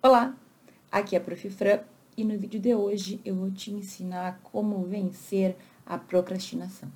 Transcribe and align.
Olá, 0.00 0.32
aqui 0.92 1.16
é 1.16 1.18
a 1.18 1.20
Prof. 1.20 1.50
Fran 1.50 1.80
e 2.16 2.22
no 2.22 2.38
vídeo 2.38 2.60
de 2.60 2.72
hoje 2.72 3.20
eu 3.24 3.34
vou 3.34 3.50
te 3.50 3.72
ensinar 3.72 4.38
como 4.44 4.84
vencer 4.84 5.56
a 5.84 5.98
procrastinação. 5.98 6.88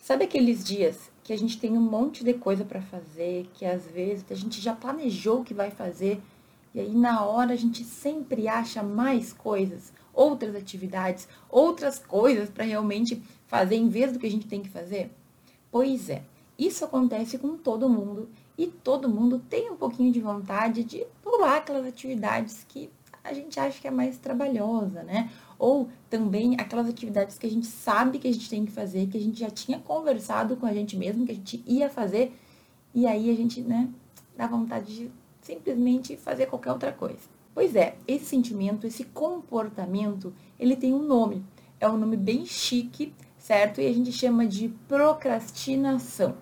Sabe 0.00 0.24
aqueles 0.24 0.64
dias 0.64 1.12
que 1.22 1.32
a 1.32 1.38
gente 1.38 1.60
tem 1.60 1.78
um 1.78 1.80
monte 1.80 2.24
de 2.24 2.34
coisa 2.34 2.64
para 2.64 2.82
fazer, 2.82 3.48
que 3.54 3.64
às 3.64 3.86
vezes 3.86 4.24
a 4.28 4.34
gente 4.34 4.60
já 4.60 4.74
planejou 4.74 5.42
o 5.42 5.44
que 5.44 5.54
vai 5.54 5.70
fazer 5.70 6.20
e 6.74 6.80
aí 6.80 6.92
na 6.92 7.24
hora 7.24 7.52
a 7.52 7.56
gente 7.56 7.84
sempre 7.84 8.48
acha 8.48 8.82
mais 8.82 9.32
coisas, 9.32 9.92
outras 10.12 10.56
atividades, 10.56 11.28
outras 11.48 12.00
coisas 12.00 12.50
para 12.50 12.64
realmente 12.64 13.22
fazer 13.46 13.76
em 13.76 13.88
vez 13.88 14.12
do 14.12 14.18
que 14.18 14.26
a 14.26 14.30
gente 14.30 14.48
tem 14.48 14.60
que 14.60 14.68
fazer? 14.68 15.12
Pois 15.76 16.08
é, 16.08 16.22
isso 16.58 16.86
acontece 16.86 17.36
com 17.36 17.54
todo 17.58 17.86
mundo 17.86 18.30
e 18.56 18.66
todo 18.66 19.10
mundo 19.10 19.42
tem 19.46 19.70
um 19.70 19.76
pouquinho 19.76 20.10
de 20.10 20.22
vontade 20.22 20.82
de 20.82 21.06
pular 21.22 21.58
aquelas 21.58 21.84
atividades 21.84 22.64
que 22.66 22.88
a 23.22 23.34
gente 23.34 23.60
acha 23.60 23.78
que 23.78 23.86
é 23.86 23.90
mais 23.90 24.16
trabalhosa, 24.16 25.02
né? 25.02 25.30
Ou 25.58 25.90
também 26.08 26.54
aquelas 26.58 26.88
atividades 26.88 27.36
que 27.36 27.46
a 27.46 27.50
gente 27.50 27.66
sabe 27.66 28.18
que 28.18 28.26
a 28.26 28.32
gente 28.32 28.48
tem 28.48 28.64
que 28.64 28.72
fazer, 28.72 29.06
que 29.08 29.18
a 29.18 29.20
gente 29.20 29.38
já 29.38 29.50
tinha 29.50 29.78
conversado 29.78 30.56
com 30.56 30.64
a 30.64 30.72
gente 30.72 30.96
mesmo, 30.96 31.26
que 31.26 31.32
a 31.32 31.34
gente 31.34 31.62
ia 31.66 31.90
fazer, 31.90 32.34
e 32.94 33.06
aí 33.06 33.30
a 33.30 33.34
gente, 33.34 33.60
né, 33.60 33.86
dá 34.34 34.46
vontade 34.46 34.96
de 34.96 35.10
simplesmente 35.42 36.16
fazer 36.16 36.46
qualquer 36.46 36.72
outra 36.72 36.90
coisa. 36.90 37.20
Pois 37.54 37.76
é, 37.76 37.98
esse 38.08 38.24
sentimento, 38.24 38.86
esse 38.86 39.04
comportamento, 39.04 40.32
ele 40.58 40.74
tem 40.74 40.94
um 40.94 41.02
nome. 41.02 41.44
É 41.78 41.86
um 41.86 41.98
nome 41.98 42.16
bem 42.16 42.46
chique, 42.46 43.12
certo? 43.46 43.80
E 43.80 43.86
a 43.86 43.92
gente 43.92 44.10
chama 44.10 44.44
de 44.44 44.68
procrastinação. 44.88 46.34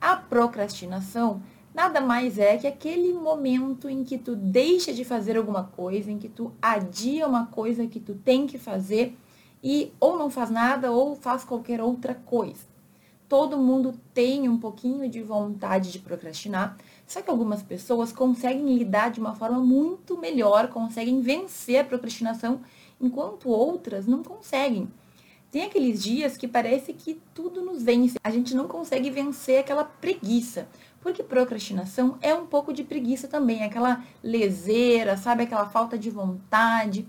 A 0.00 0.16
procrastinação 0.16 1.40
nada 1.72 2.00
mais 2.00 2.36
é 2.36 2.56
que 2.56 2.66
aquele 2.66 3.12
momento 3.12 3.88
em 3.88 4.02
que 4.02 4.18
tu 4.18 4.34
deixa 4.34 4.92
de 4.92 5.04
fazer 5.04 5.36
alguma 5.36 5.62
coisa, 5.62 6.10
em 6.10 6.18
que 6.18 6.28
tu 6.28 6.52
adia 6.60 7.28
uma 7.28 7.46
coisa 7.46 7.86
que 7.86 8.00
tu 8.00 8.16
tem 8.16 8.48
que 8.48 8.58
fazer 8.58 9.16
e 9.62 9.92
ou 10.00 10.18
não 10.18 10.28
faz 10.28 10.50
nada 10.50 10.90
ou 10.90 11.14
faz 11.14 11.44
qualquer 11.44 11.80
outra 11.80 12.12
coisa. 12.12 12.72
Todo 13.28 13.56
mundo 13.56 13.94
tem 14.12 14.48
um 14.48 14.58
pouquinho 14.58 15.08
de 15.08 15.22
vontade 15.22 15.92
de 15.92 16.00
procrastinar, 16.00 16.76
só 17.06 17.22
que 17.22 17.30
algumas 17.30 17.62
pessoas 17.62 18.10
conseguem 18.10 18.76
lidar 18.76 19.12
de 19.12 19.20
uma 19.20 19.36
forma 19.36 19.60
muito 19.60 20.18
melhor, 20.18 20.68
conseguem 20.68 21.20
vencer 21.20 21.78
a 21.78 21.84
procrastinação, 21.84 22.62
enquanto 23.00 23.48
outras 23.48 24.08
não 24.08 24.24
conseguem. 24.24 24.88
Tem 25.52 25.64
aqueles 25.64 26.02
dias 26.02 26.34
que 26.34 26.48
parece 26.48 26.94
que 26.94 27.20
tudo 27.34 27.60
nos 27.60 27.82
vence. 27.82 28.18
A 28.24 28.30
gente 28.30 28.54
não 28.54 28.66
consegue 28.66 29.10
vencer 29.10 29.60
aquela 29.60 29.84
preguiça. 29.84 30.66
Porque 31.02 31.22
procrastinação 31.22 32.16
é 32.22 32.34
um 32.34 32.46
pouco 32.46 32.72
de 32.72 32.82
preguiça 32.82 33.28
também, 33.28 33.62
aquela 33.62 34.02
leseira, 34.22 35.14
sabe? 35.14 35.42
Aquela 35.42 35.68
falta 35.68 35.98
de 35.98 36.08
vontade. 36.08 37.06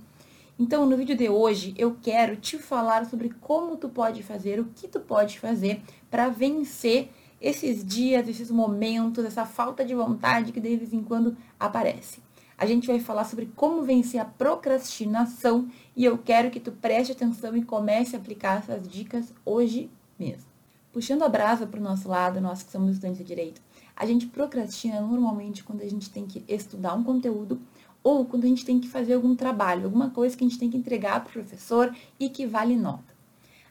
Então, 0.60 0.86
no 0.86 0.98
vídeo 0.98 1.16
de 1.16 1.30
hoje, 1.30 1.74
eu 1.78 1.96
quero 2.02 2.36
te 2.36 2.58
falar 2.58 3.06
sobre 3.06 3.30
como 3.40 3.78
tu 3.78 3.88
pode 3.88 4.22
fazer, 4.24 4.60
o 4.60 4.66
que 4.76 4.90
tu 4.90 5.00
pode 5.00 5.40
fazer 5.40 5.82
para 6.12 6.28
vencer 6.28 7.12
esses 7.40 7.86
dias, 7.86 8.28
esses 8.28 8.52
momentos, 8.52 9.24
essa 9.24 9.46
falta 9.46 9.86
de 9.86 9.96
vontade 9.96 10.52
que 10.52 10.60
de 10.60 10.76
vez 10.76 10.92
em 10.92 11.02
quando 11.02 11.38
aparece 11.58 12.20
a 12.64 12.66
gente 12.66 12.88
vai 12.88 13.00
falar 13.00 13.26
sobre 13.26 13.50
como 13.58 13.84
vencer 13.84 14.22
a 14.22 14.26
procrastinação 14.26 15.68
e 15.96 16.06
eu 16.06 16.18
quero 16.18 16.50
que 16.50 16.62
tu 16.62 16.72
preste 16.72 17.12
atenção 17.12 17.56
e 17.58 17.64
comece 17.64 18.16
a 18.16 18.20
aplicar 18.20 18.60
essas 18.60 18.88
dicas 18.88 19.34
hoje 19.46 19.90
mesmo. 20.18 20.46
Puxando 20.94 21.24
a 21.24 21.30
brasa 21.30 21.68
para 21.68 21.80
o 21.80 21.84
nosso 21.84 22.08
lado, 22.08 22.40
nós 22.40 22.64
que 22.64 22.72
somos 22.72 22.92
estudantes 22.92 23.18
de 23.18 23.26
direito, 23.26 23.62
a 23.94 24.06
gente 24.06 24.28
procrastina 24.28 25.02
normalmente 25.02 25.62
quando 25.62 25.82
a 25.82 25.90
gente 25.90 26.10
tem 26.10 26.26
que 26.26 26.44
estudar 26.48 26.94
um 26.94 27.04
conteúdo 27.04 27.60
ou 28.02 28.26
quando 28.26 28.46
a 28.46 28.48
gente 28.48 28.64
tem 28.64 28.80
que 28.80 28.88
fazer 28.88 29.14
algum 29.14 29.36
trabalho, 29.36 29.84
alguma 29.84 30.10
coisa 30.10 30.36
que 30.38 30.46
a 30.46 30.48
gente 30.48 30.60
tem 30.60 30.70
que 30.70 30.78
entregar 30.78 31.20
para 31.20 31.30
o 31.30 31.34
professor 31.34 31.94
e 32.18 32.30
que 32.30 32.46
vale 32.46 32.78
nota. 32.78 33.14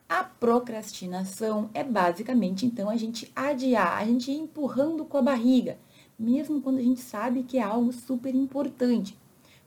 A 0.06 0.22
procrastinação 0.22 1.70
é 1.72 1.82
basicamente 1.82 2.66
então 2.66 2.91
a 2.91 2.97
gente 2.97 3.32
adiar, 3.34 3.97
a 3.97 4.04
gente 4.04 4.31
ir 4.31 4.36
empurrando 4.36 5.06
com 5.06 5.16
a 5.16 5.22
barriga 5.22 5.78
mesmo 6.22 6.62
quando 6.62 6.78
a 6.78 6.83
gente 6.83 7.00
sabe 7.00 7.43
que 7.43 7.59
é 7.59 7.62
algo 7.62 7.93
super 7.93 8.34
importante. 8.34 9.19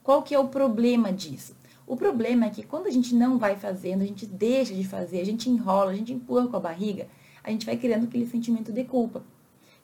Qual 0.02 0.24
que 0.24 0.34
é 0.34 0.40
o 0.40 0.48
problema 0.48 1.12
disso? 1.12 1.56
O 1.86 1.96
problema 1.96 2.46
é 2.46 2.50
que 2.50 2.64
quando 2.64 2.88
a 2.88 2.92
gente 2.92 3.14
não 3.14 3.38
vai 3.38 3.56
fazendo, 3.56 4.02
a 4.02 4.06
gente 4.06 4.26
deixa 4.26 4.74
de 4.74 4.84
fazer, 4.84 5.20
a 5.20 5.26
gente 5.26 5.50
enrola, 5.50 5.92
a 5.92 5.96
gente 5.96 6.14
empurra 6.14 6.48
com 6.48 6.58
a 6.58 6.60
barriga, 6.60 7.08
a 7.44 7.52
gente 7.52 7.66
vai 7.66 7.78
criando 7.78 8.06
aquele 8.06 8.26
sentimento 8.26 8.72
de 8.72 8.84
culpa. 8.84 9.24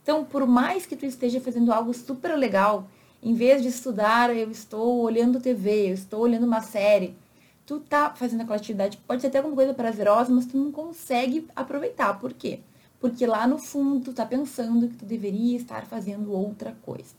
Então, 0.02 0.24
por 0.24 0.48
mais 0.48 0.86
que 0.86 0.96
tu 0.96 1.06
esteja 1.06 1.40
fazendo 1.40 1.72
algo 1.72 1.94
super 1.94 2.36
legal, 2.36 2.88
em 3.22 3.36
vez 3.36 3.62
de 3.62 3.68
estudar, 3.68 4.36
eu 4.36 4.50
estou 4.50 5.02
olhando 5.02 5.40
TV, 5.40 5.90
eu 5.90 5.94
estou 5.94 6.22
olhando 6.22 6.46
uma 6.46 6.62
série, 6.62 7.16
tu 7.68 7.80
tá 7.80 8.10
fazendo 8.16 8.42
aquela 8.42 8.58
atividade, 8.58 8.98
pode 9.06 9.22
ser 9.22 9.28
até 9.28 9.38
alguma 9.38 9.56
coisa 9.56 9.74
prazerosa, 9.74 10.34
mas 10.34 10.48
tu 10.48 10.58
não 10.58 10.72
consegue 10.72 11.48
aproveitar. 11.56 12.20
Por 12.20 12.34
quê? 12.34 12.62
Porque 13.02 13.26
lá 13.26 13.48
no 13.48 13.58
fundo 13.58 14.06
tu 14.06 14.14
tá 14.14 14.26
pensando 14.26 14.88
que 14.88 14.96
tu 14.96 15.06
deveria 15.06 15.58
estar 15.58 15.86
fazendo 15.88 16.32
outra 16.32 16.78
coisa. 16.84 17.16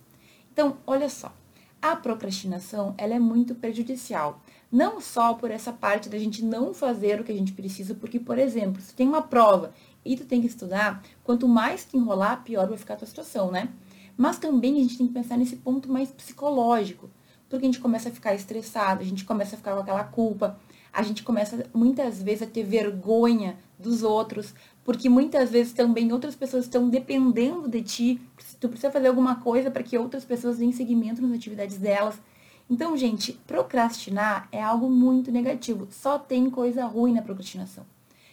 Então, 0.52 0.76
olha 0.86 1.08
só, 1.10 1.34
a 1.82 1.96
procrastinação, 1.96 2.94
ela 2.96 3.14
é 3.14 3.18
muito 3.18 3.56
prejudicial, 3.56 4.40
não 4.70 5.00
só 5.00 5.34
por 5.34 5.50
essa 5.50 5.72
parte 5.72 6.08
da 6.08 6.16
gente 6.16 6.44
não 6.44 6.72
fazer 6.72 7.20
o 7.20 7.24
que 7.24 7.32
a 7.32 7.36
gente 7.36 7.52
precisa, 7.52 7.94
porque, 7.94 8.20
por 8.20 8.38
exemplo, 8.38 8.80
se 8.80 8.94
tem 8.94 9.08
uma 9.08 9.22
prova 9.22 9.74
e 10.04 10.16
tu 10.16 10.24
tem 10.24 10.40
que 10.40 10.46
estudar, 10.46 11.02
quanto 11.24 11.48
mais 11.48 11.84
tu 11.84 11.96
enrolar, 11.96 12.44
pior 12.44 12.68
vai 12.68 12.78
ficar 12.78 12.94
a 12.94 12.98
tua 12.98 13.08
situação, 13.08 13.50
né? 13.50 13.68
Mas 14.16 14.38
também 14.38 14.76
a 14.76 14.82
gente 14.82 14.96
tem 14.96 15.08
que 15.08 15.12
pensar 15.12 15.36
nesse 15.36 15.56
ponto 15.56 15.90
mais 15.90 16.10
psicológico, 16.10 17.10
porque 17.48 17.66
a 17.66 17.68
gente 17.68 17.80
começa 17.80 18.08
a 18.08 18.12
ficar 18.12 18.34
estressado, 18.34 19.02
a 19.02 19.04
gente 19.04 19.24
começa 19.24 19.56
a 19.56 19.58
ficar 19.58 19.74
com 19.74 19.80
aquela 19.80 20.04
culpa, 20.04 20.58
a 20.92 21.02
gente 21.02 21.22
começa 21.22 21.66
muitas 21.74 22.22
vezes 22.22 22.42
a 22.42 22.46
ter 22.46 22.62
vergonha 22.62 23.56
dos 23.78 24.02
outros, 24.02 24.54
porque 24.84 25.08
muitas 25.08 25.50
vezes 25.50 25.72
também 25.72 26.12
outras 26.12 26.34
pessoas 26.34 26.64
estão 26.64 26.88
dependendo 26.88 27.68
de 27.68 27.82
ti, 27.82 28.20
tu 28.60 28.68
precisa 28.68 28.90
fazer 28.90 29.08
alguma 29.08 29.36
coisa 29.36 29.70
para 29.70 29.82
que 29.82 29.96
outras 29.96 30.24
pessoas 30.24 30.58
deem 30.58 30.72
seguimento 30.72 31.22
nas 31.22 31.36
atividades 31.36 31.78
delas. 31.78 32.20
Então, 32.68 32.96
gente, 32.96 33.32
procrastinar 33.46 34.48
é 34.50 34.62
algo 34.62 34.88
muito 34.88 35.30
negativo, 35.30 35.86
só 35.90 36.18
tem 36.18 36.48
coisa 36.50 36.84
ruim 36.86 37.12
na 37.12 37.22
procrastinação. 37.22 37.84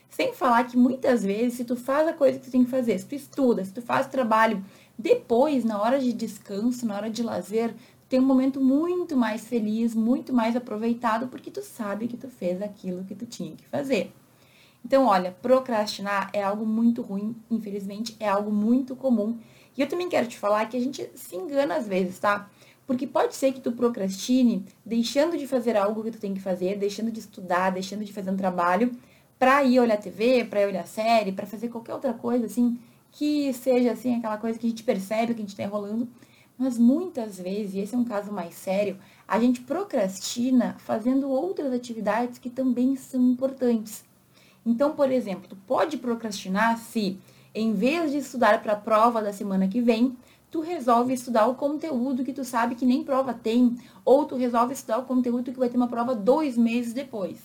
Sem 0.10 0.34
falar 0.34 0.64
que 0.64 0.76
muitas 0.76 1.24
vezes, 1.24 1.54
se 1.54 1.66
tu 1.66 1.76
faz 1.76 2.08
a 2.08 2.14
coisa 2.14 2.40
que 2.40 2.46
tu 2.46 2.52
tem 2.52 2.64
que 2.64 2.72
fazer, 2.72 2.98
se 2.98 3.06
tu 3.06 3.16
estuda, 3.16 3.64
se 3.64 3.72
tu 3.72 3.82
faz 3.82 4.08
trabalho, 4.08 4.64
depois, 4.98 5.64
na 5.64 5.80
hora 5.80 6.00
de 6.00 6.12
descanso, 6.12 6.86
na 6.86 6.96
hora 6.96 7.10
de 7.10 7.22
lazer, 7.22 7.76
tem 8.10 8.20
um 8.20 8.26
momento 8.26 8.60
muito 8.60 9.16
mais 9.16 9.48
feliz, 9.48 9.94
muito 9.94 10.34
mais 10.34 10.56
aproveitado, 10.56 11.28
porque 11.28 11.52
tu 11.52 11.62
sabe 11.62 12.08
que 12.08 12.18
tu 12.18 12.28
fez 12.28 12.60
aquilo 12.62 13.04
que 13.04 13.14
tu 13.14 13.28
tinha 13.28 13.56
que 13.56 13.66
fazer. 13.68 14.12
Então, 14.84 15.06
olha, 15.06 15.36
procrastinar 15.42 16.30
é 16.34 16.42
algo 16.42 16.66
muito 16.66 17.02
ruim, 17.02 17.36
infelizmente, 17.50 18.16
é 18.20 18.28
algo 18.28 18.52
muito 18.52 18.96
comum. 18.96 19.38
E 19.78 19.82
eu 19.82 19.88
também 19.88 20.10
quero 20.10 20.28
te 20.28 20.38
falar 20.38 20.66
que 20.68 20.78
a 20.78 20.80
gente 20.80 21.10
se 21.16 21.36
engana 21.36 21.76
às 21.76 21.88
vezes, 21.88 22.20
tá? 22.20 22.50
Porque 22.88 23.06
pode 23.06 23.36
ser 23.36 23.54
que 23.54 23.62
tu 23.62 23.72
procrastine 23.72 24.66
deixando 24.84 25.38
de 25.38 25.46
fazer 25.46 25.78
algo 25.78 26.04
que 26.04 26.12
tu 26.12 26.20
tem 26.20 26.34
que 26.34 26.42
fazer, 26.42 26.78
deixando 26.78 27.12
de 27.12 27.20
estudar, 27.20 27.70
deixando 27.70 28.04
de 28.04 28.12
fazer 28.12 28.32
um 28.32 28.38
trabalho, 28.38 28.92
pra 29.38 29.64
ir 29.64 29.80
olhar 29.80 29.98
TV, 29.98 30.44
pra 30.46 30.62
ir 30.64 30.68
olhar 30.68 30.88
série, 30.88 31.32
pra 31.32 31.46
fazer 31.46 31.70
qualquer 31.70 31.94
outra 31.94 32.14
coisa, 32.14 32.46
assim, 32.46 32.80
que 33.12 33.54
seja, 33.54 33.92
assim, 33.92 34.16
aquela 34.16 34.38
coisa 34.38 34.58
que 34.58 34.66
a 34.66 34.70
gente 34.70 34.84
percebe 34.84 35.34
que 35.34 35.42
a 35.42 35.46
gente 35.46 35.56
tá 35.56 35.64
enrolando. 35.64 36.08
Mas 36.58 36.78
muitas 36.78 37.40
vezes, 37.40 37.76
e 37.76 37.80
esse 37.80 37.96
é 37.96 37.98
um 37.98 38.04
caso 38.04 38.34
mais 38.34 38.56
sério, 38.56 38.98
a 39.28 39.40
gente 39.40 39.62
procrastina 39.62 40.76
fazendo 40.80 41.30
outras 41.30 41.72
atividades 41.72 42.38
que 42.38 42.50
também 42.50 42.96
são 42.98 43.22
importantes. 43.22 44.04
Então, 44.70 44.92
por 44.92 45.12
exemplo, 45.12 45.50
tu 45.50 45.56
pode 45.56 45.98
procrastinar 45.98 46.78
se, 46.78 47.20
em 47.56 47.74
vez 47.74 48.12
de 48.12 48.20
estudar 48.20 48.62
para 48.62 48.74
a 48.74 48.76
prova 48.76 49.20
da 49.20 49.34
semana 49.34 49.68
que 49.68 49.82
vem, 49.82 50.16
tu 50.52 50.62
resolve 50.62 51.12
estudar 51.12 51.48
o 51.48 51.56
conteúdo 51.56 52.24
que 52.24 52.32
tu 52.32 52.46
sabe 52.46 52.76
que 52.76 52.86
nem 52.86 53.04
prova 53.04 53.34
tem, 53.34 53.76
ou 54.06 54.26
tu 54.26 54.36
resolve 54.36 54.74
estudar 54.74 55.00
o 55.00 55.06
conteúdo 55.06 55.52
que 55.52 55.58
vai 55.58 55.70
ter 55.70 55.78
uma 55.78 55.88
prova 55.88 56.14
dois 56.14 56.56
meses 56.56 56.94
depois. 56.94 57.40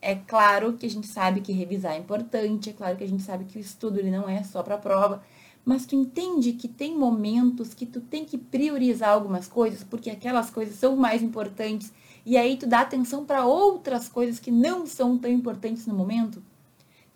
É 0.00 0.14
claro 0.14 0.74
que 0.74 0.86
a 0.86 0.90
gente 0.90 1.08
sabe 1.08 1.40
que 1.40 1.50
revisar 1.52 1.94
é 1.94 1.98
importante, 1.98 2.70
é 2.70 2.72
claro 2.72 2.96
que 2.96 3.02
a 3.02 3.08
gente 3.08 3.24
sabe 3.24 3.44
que 3.44 3.58
o 3.58 3.60
estudo 3.60 3.98
ele 3.98 4.12
não 4.12 4.28
é 4.28 4.44
só 4.44 4.62
para 4.62 4.76
a 4.76 4.78
prova, 4.78 5.20
mas 5.64 5.84
tu 5.84 5.96
entende 5.96 6.52
que 6.52 6.68
tem 6.68 6.96
momentos 6.96 7.74
que 7.74 7.86
tu 7.86 8.00
tem 8.00 8.24
que 8.24 8.38
priorizar 8.38 9.10
algumas 9.10 9.48
coisas, 9.48 9.82
porque 9.82 10.10
aquelas 10.10 10.48
coisas 10.48 10.76
são 10.76 10.94
mais 10.94 11.24
importantes, 11.24 11.92
e 12.24 12.36
aí 12.36 12.56
tu 12.56 12.68
dá 12.68 12.82
atenção 12.82 13.24
para 13.24 13.44
outras 13.44 14.08
coisas 14.08 14.38
que 14.38 14.52
não 14.52 14.86
são 14.86 15.18
tão 15.18 15.28
importantes 15.28 15.88
no 15.88 15.94
momento. 15.94 16.40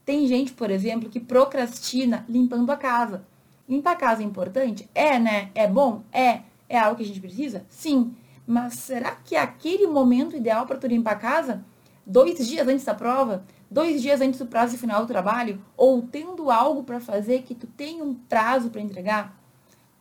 Tem 0.06 0.26
gente, 0.26 0.52
por 0.52 0.70
exemplo, 0.70 1.10
que 1.10 1.20
procrastina 1.20 2.24
limpando 2.26 2.70
a 2.70 2.76
casa. 2.76 3.26
Limpar 3.68 3.92
a 3.92 3.96
casa 3.96 4.22
é 4.22 4.24
importante? 4.24 4.88
É, 4.94 5.18
né? 5.18 5.50
É 5.54 5.66
bom? 5.66 6.02
É. 6.10 6.40
É 6.68 6.78
algo 6.78 6.96
que 6.96 7.02
a 7.02 7.06
gente 7.06 7.20
precisa? 7.20 7.66
Sim. 7.68 8.14
Mas 8.46 8.74
será 8.74 9.16
que 9.16 9.36
é 9.36 9.40
aquele 9.40 9.86
momento 9.86 10.34
ideal 10.34 10.64
para 10.64 10.78
tu 10.78 10.86
limpar 10.86 11.12
a 11.12 11.16
casa? 11.16 11.64
dois 12.06 12.46
dias 12.46 12.68
antes 12.68 12.84
da 12.84 12.94
prova, 12.94 13.44
dois 13.68 14.00
dias 14.00 14.20
antes 14.20 14.38
do 14.38 14.46
prazo 14.46 14.78
final 14.78 15.00
do 15.00 15.08
trabalho, 15.08 15.60
ou 15.76 16.00
tendo 16.02 16.50
algo 16.50 16.84
para 16.84 17.00
fazer 17.00 17.42
que 17.42 17.54
tu 17.54 17.66
tem 17.66 18.00
um 18.00 18.14
prazo 18.14 18.70
para 18.70 18.80
entregar? 18.80 19.36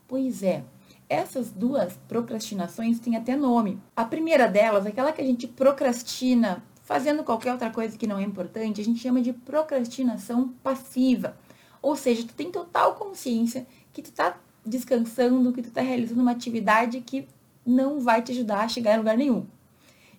Pois 0.07 0.44
é, 0.44 0.63
essas 1.10 1.52
duas 1.52 1.98
procrastinações 2.07 3.00
têm 3.00 3.16
até 3.16 3.36
nome. 3.36 3.81
A 3.96 4.06
primeira 4.06 4.48
delas, 4.48 4.86
aquela 4.86 5.12
que 5.12 5.22
a 5.22 5.25
gente 5.25 5.48
procrastina 5.48 6.63
fazendo 6.86 7.24
qualquer 7.24 7.52
outra 7.52 7.72
coisa 7.72 7.98
que 7.98 8.08
não 8.08 8.20
é 8.20 8.24
importante, 8.24 8.80
a 8.80 8.84
gente 8.84 9.00
chama 9.00 9.20
de 9.20 9.34
procrastinação 9.34 10.50
passiva. 10.64 11.36
Ou 11.82 11.96
seja, 11.96 12.26
tu 12.26 12.34
tem 12.34 12.52
total 12.52 12.94
consciência 12.94 13.66
que 13.92 14.04
tu 14.04 14.12
tá 14.12 14.38
descansando, 14.64 15.52
que 15.52 15.64
tu 15.64 15.72
tá 15.72 15.82
realizando 15.82 16.22
uma 16.22 16.32
atividade 16.32 17.02
que 17.02 17.28
não 17.66 18.00
vai 18.00 18.22
te 18.22 18.32
ajudar 18.32 18.64
a 18.64 18.68
chegar 18.68 18.94
em 18.94 19.00
lugar 19.00 19.18
nenhum. 19.18 19.48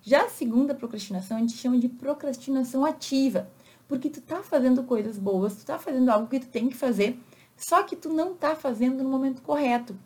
Já 0.02 0.24
a 0.24 0.28
segunda 0.28 0.74
procrastinação 0.74 1.36
a 1.36 1.40
gente 1.40 1.56
chama 1.56 1.78
de 1.78 1.88
procrastinação 1.88 2.84
ativa, 2.84 3.48
porque 3.86 4.10
tu 4.10 4.20
tá 4.20 4.42
fazendo 4.42 4.82
coisas 4.82 5.18
boas, 5.18 5.56
tu 5.56 5.66
tá 5.66 5.78
fazendo 5.78 6.10
algo 6.10 6.26
que 6.26 6.40
tu 6.40 6.48
tem 6.48 6.68
que 6.68 6.76
fazer, 6.76 7.18
só 7.56 7.84
que 7.84 7.94
tu 7.94 8.12
não 8.12 8.34
tá 8.34 8.56
fazendo 8.56 9.04
no 9.04 9.08
momento 9.08 9.40
correto. 9.40 9.96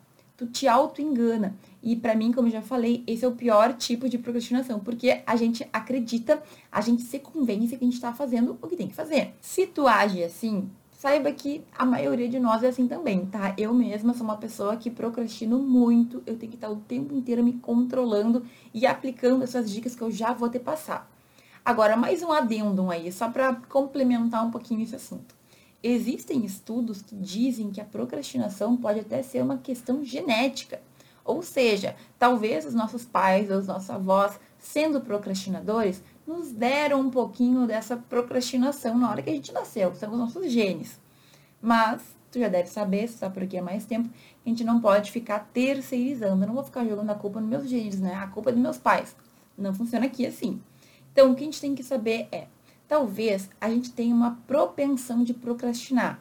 Tu 0.41 0.47
te 0.47 0.67
auto-engana. 0.67 1.55
E 1.83 1.95
para 1.95 2.15
mim, 2.15 2.33
como 2.33 2.49
eu 2.49 2.53
já 2.53 2.63
falei, 2.63 3.05
esse 3.07 3.27
é 3.27 3.29
o 3.29 3.33
pior 3.33 3.75
tipo 3.75 4.09
de 4.09 4.17
procrastinação, 4.17 4.81
porque 4.81 5.21
a 5.27 5.37
gente 5.37 5.69
acredita, 5.71 6.43
a 6.73 6.81
gente 6.81 7.03
se 7.03 7.19
convence 7.19 7.77
que 7.77 7.85
a 7.85 7.87
gente 7.87 7.97
está 7.97 8.15
fazendo 8.15 8.57
o 8.63 8.67
que 8.67 8.75
tem 8.75 8.89
que 8.89 8.95
fazer. 8.95 9.35
Se 9.39 9.67
tu 9.67 9.87
age 9.87 10.25
assim, 10.25 10.71
saiba 10.93 11.31
que 11.31 11.63
a 11.77 11.85
maioria 11.85 12.27
de 12.27 12.41
nós 12.41 12.63
é 12.63 12.69
assim 12.69 12.89
também, 12.89 13.27
tá? 13.27 13.55
Eu 13.59 13.75
mesma 13.75 14.15
sou 14.15 14.25
uma 14.25 14.39
pessoa 14.39 14.79
que 14.79 14.89
procrastino 14.89 15.59
muito, 15.59 16.23
eu 16.25 16.39
tenho 16.39 16.51
que 16.51 16.57
estar 16.57 16.71
o 16.71 16.77
tempo 16.77 17.15
inteiro 17.15 17.45
me 17.45 17.53
controlando 17.53 18.43
e 18.73 18.87
aplicando 18.87 19.45
essas 19.45 19.71
dicas 19.71 19.95
que 19.95 20.01
eu 20.01 20.11
já 20.11 20.33
vou 20.33 20.49
te 20.49 20.59
passar. 20.59 21.07
Agora, 21.63 21.99
mais 21.99 22.23
um 22.23 22.33
adendum 22.33 22.91
aí, 22.91 23.13
só 23.13 23.29
para 23.29 23.57
complementar 23.69 24.43
um 24.43 24.51
pouquinho 24.51 24.83
esse 24.83 24.97
assunto. 24.97 25.40
Existem 25.83 26.45
estudos 26.45 27.01
que 27.01 27.15
dizem 27.15 27.71
que 27.71 27.81
a 27.81 27.85
procrastinação 27.85 28.77
pode 28.77 29.01
até 29.01 29.23
ser 29.23 29.43
uma 29.43 29.59
questão 29.59 30.05
genética. 30.05 30.81
Ou 31.25 31.43
seja, 31.43 31.97
talvez 32.19 32.67
os 32.67 32.75
nossos 32.75 33.05
pais 33.05 33.51
ou 33.51 33.59
os 33.59 33.67
nossos 33.67 33.89
avós, 33.89 34.39
sendo 34.59 35.01
procrastinadores, 35.01 36.03
nos 36.27 36.53
deram 36.53 37.01
um 37.01 37.11
pouquinho 37.11 37.67
dessa 37.67 37.97
procrastinação 37.97 38.99
na 38.99 39.11
hora 39.11 39.23
que 39.23 39.31
a 39.31 39.33
gente 39.33 39.53
nasceu, 39.53 39.95
são 39.95 40.13
os 40.13 40.19
nossos 40.19 40.51
genes. 40.51 41.01
Mas 41.63 42.03
tu 42.31 42.39
já 42.39 42.49
deve 42.49 42.69
saber, 42.69 43.09
se 43.09 43.15
está 43.15 43.29
por 43.29 43.43
aqui 43.43 43.59
há 43.59 43.63
mais 43.63 43.85
tempo, 43.85 44.09
a 44.45 44.49
gente 44.49 44.63
não 44.65 44.81
pode 44.81 45.11
ficar 45.11 45.51
terceirizando. 45.53 46.43
Eu 46.43 46.49
não 46.49 46.55
vou 46.55 46.65
ficar 46.65 46.85
jogando 46.85 47.11
a 47.11 47.15
culpa 47.15 47.41
nos 47.41 47.49
meus 47.49 47.69
genes, 47.69 48.01
né? 48.01 48.15
A 48.15 48.27
culpa 48.29 48.51
é 48.51 48.53
dos 48.53 48.63
meus 48.63 48.79
pais. 48.79 49.17
Não 49.57 49.75
funciona 49.75 50.07
aqui 50.07 50.27
assim. 50.27 50.61
Então, 51.13 51.33
o 51.33 51.35
que 51.35 51.43
a 51.43 51.45
gente 51.45 51.61
tem 51.61 51.75
que 51.75 51.83
saber 51.83 52.29
é, 52.31 52.47
talvez 52.91 53.49
a 53.61 53.71
gente 53.71 53.93
tenha 53.93 54.13
uma 54.13 54.41
propensão 54.49 55.23
de 55.23 55.33
procrastinar, 55.33 56.21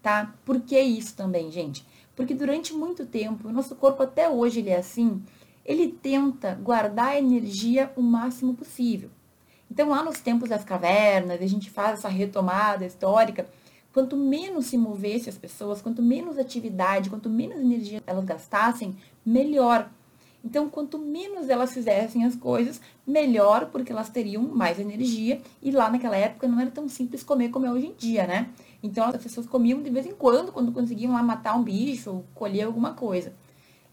tá? 0.00 0.32
Por 0.44 0.60
que 0.60 0.78
isso 0.78 1.16
também, 1.16 1.50
gente? 1.50 1.84
Porque 2.14 2.32
durante 2.32 2.72
muito 2.72 3.04
tempo, 3.04 3.48
o 3.48 3.52
nosso 3.52 3.74
corpo 3.74 4.04
até 4.04 4.28
hoje 4.28 4.60
ele 4.60 4.70
é 4.70 4.76
assim, 4.76 5.20
ele 5.64 5.88
tenta 5.88 6.54
guardar 6.54 7.08
a 7.08 7.18
energia 7.18 7.92
o 7.96 8.00
máximo 8.00 8.54
possível. 8.54 9.10
Então, 9.68 9.88
lá 9.88 10.04
nos 10.04 10.20
tempos 10.20 10.48
das 10.48 10.62
cavernas, 10.62 11.42
a 11.42 11.46
gente 11.48 11.68
faz 11.68 11.98
essa 11.98 12.08
retomada 12.08 12.86
histórica, 12.86 13.48
quanto 13.92 14.16
menos 14.16 14.66
se 14.66 14.78
movesse 14.78 15.28
as 15.28 15.36
pessoas, 15.36 15.82
quanto 15.82 16.00
menos 16.00 16.38
atividade, 16.38 17.10
quanto 17.10 17.28
menos 17.28 17.58
energia 17.58 18.00
elas 18.06 18.24
gastassem, 18.24 18.96
melhor. 19.26 19.90
Então, 20.44 20.68
quanto 20.68 20.98
menos 20.98 21.48
elas 21.48 21.72
fizessem 21.72 22.24
as 22.24 22.36
coisas, 22.36 22.78
melhor, 23.06 23.70
porque 23.70 23.90
elas 23.90 24.10
teriam 24.10 24.42
mais 24.42 24.78
energia. 24.78 25.40
E 25.62 25.70
lá 25.70 25.88
naquela 25.88 26.16
época 26.16 26.46
não 26.46 26.60
era 26.60 26.70
tão 26.70 26.86
simples 26.86 27.22
comer 27.22 27.48
como 27.48 27.64
é 27.64 27.72
hoje 27.72 27.86
em 27.86 27.94
dia, 27.94 28.26
né? 28.26 28.50
Então, 28.82 29.06
as 29.06 29.16
pessoas 29.22 29.46
comiam 29.46 29.80
de 29.80 29.88
vez 29.88 30.04
em 30.04 30.12
quando, 30.12 30.52
quando 30.52 30.70
conseguiam 30.70 31.14
lá 31.14 31.22
matar 31.22 31.56
um 31.56 31.62
bicho 31.62 32.10
ou 32.10 32.24
colher 32.34 32.64
alguma 32.64 32.92
coisa. 32.92 33.32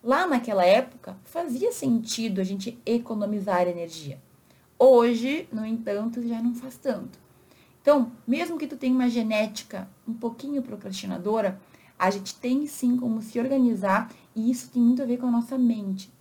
Lá 0.04 0.28
naquela 0.28 0.66
época, 0.66 1.16
fazia 1.24 1.72
sentido 1.72 2.42
a 2.42 2.44
gente 2.44 2.78
economizar 2.86 3.68
energia. 3.68 4.20
Hoje, 4.78 5.48
no 5.54 5.66
entanto, 5.66 6.28
já 6.28 6.42
não 6.42 6.54
faz 6.54 6.76
tanto. 6.76 7.18
Então, 7.82 8.12
mesmo 8.28 8.58
que 8.58 8.68
tu 8.68 8.76
tenha 8.76 8.94
uma 8.94 9.10
genética 9.10 9.88
um 10.06 10.14
pouquinho 10.14 10.62
procrastinadora, 10.62 11.62
a 11.98 12.10
gente 12.10 12.36
tem 12.36 12.68
sim 12.68 12.98
como 12.98 13.22
se 13.22 13.40
organizar 13.40 14.12
e 14.36 14.52
isso 14.52 14.70
tem 14.70 14.82
muito 14.82 15.02
a 15.02 15.06
ver 15.06 15.18
com 15.18 15.28
a 15.28 15.32
nossa 15.32 15.58
mente. 15.58 16.12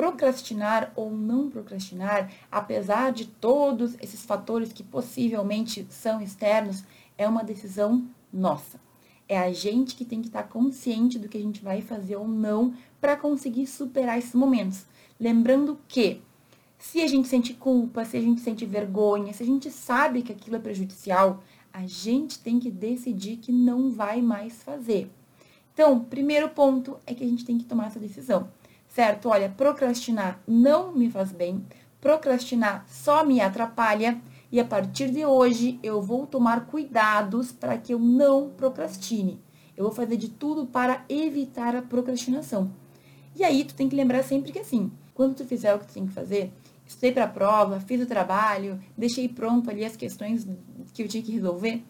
Procrastinar 0.00 0.94
ou 0.96 1.10
não 1.10 1.50
procrastinar, 1.50 2.32
apesar 2.50 3.12
de 3.12 3.26
todos 3.26 3.96
esses 4.00 4.24
fatores 4.24 4.72
que 4.72 4.82
possivelmente 4.82 5.86
são 5.90 6.22
externos, 6.22 6.84
é 7.18 7.28
uma 7.28 7.44
decisão 7.44 8.08
nossa. 8.32 8.80
É 9.28 9.38
a 9.38 9.52
gente 9.52 9.94
que 9.94 10.06
tem 10.06 10.22
que 10.22 10.28
estar 10.28 10.44
consciente 10.44 11.18
do 11.18 11.28
que 11.28 11.36
a 11.36 11.42
gente 11.42 11.62
vai 11.62 11.82
fazer 11.82 12.16
ou 12.16 12.26
não 12.26 12.72
para 12.98 13.14
conseguir 13.14 13.66
superar 13.66 14.16
esses 14.16 14.32
momentos. 14.32 14.86
Lembrando 15.20 15.78
que 15.86 16.22
se 16.78 17.02
a 17.02 17.06
gente 17.06 17.28
sente 17.28 17.52
culpa, 17.52 18.02
se 18.06 18.16
a 18.16 18.22
gente 18.22 18.40
sente 18.40 18.64
vergonha, 18.64 19.34
se 19.34 19.42
a 19.42 19.46
gente 19.46 19.70
sabe 19.70 20.22
que 20.22 20.32
aquilo 20.32 20.56
é 20.56 20.60
prejudicial, 20.60 21.42
a 21.70 21.86
gente 21.86 22.38
tem 22.38 22.58
que 22.58 22.70
decidir 22.70 23.36
que 23.36 23.52
não 23.52 23.90
vai 23.90 24.22
mais 24.22 24.62
fazer. 24.62 25.10
Então, 25.74 26.00
primeiro 26.00 26.48
ponto 26.48 26.96
é 27.06 27.12
que 27.12 27.22
a 27.22 27.26
gente 27.26 27.44
tem 27.44 27.58
que 27.58 27.66
tomar 27.66 27.88
essa 27.88 28.00
decisão, 28.00 28.48
certo? 28.90 29.28
Olha, 29.28 29.48
procrastinar 29.48 30.40
não 30.46 30.92
me 30.92 31.08
faz 31.10 31.32
bem, 31.32 31.64
procrastinar 32.00 32.84
só 32.88 33.24
me 33.24 33.40
atrapalha 33.40 34.20
e 34.52 34.58
a 34.58 34.64
partir 34.64 35.10
de 35.10 35.24
hoje 35.24 35.78
eu 35.82 36.02
vou 36.02 36.26
tomar 36.26 36.66
cuidados 36.66 37.52
para 37.52 37.78
que 37.78 37.94
eu 37.94 37.98
não 37.98 38.50
procrastine. 38.50 39.40
Eu 39.76 39.84
vou 39.84 39.92
fazer 39.92 40.16
de 40.16 40.28
tudo 40.28 40.66
para 40.66 41.04
evitar 41.08 41.74
a 41.74 41.82
procrastinação. 41.82 42.70
E 43.34 43.44
aí 43.44 43.64
tu 43.64 43.74
tem 43.74 43.88
que 43.88 43.96
lembrar 43.96 44.24
sempre 44.24 44.52
que 44.52 44.58
assim, 44.58 44.90
quando 45.14 45.36
tu 45.36 45.44
fizer 45.44 45.72
o 45.72 45.78
que 45.78 45.86
tu 45.86 45.94
tem 45.94 46.06
que 46.06 46.12
fazer, 46.12 46.52
estudei 46.84 47.12
para 47.12 47.24
a 47.24 47.28
prova, 47.28 47.78
fiz 47.80 48.02
o 48.02 48.06
trabalho, 48.06 48.80
deixei 48.98 49.28
pronto 49.28 49.70
ali 49.70 49.84
as 49.84 49.96
questões 49.96 50.46
que 50.92 51.02
eu 51.02 51.08
tinha 51.08 51.22
que 51.22 51.32
resolver. 51.32 51.84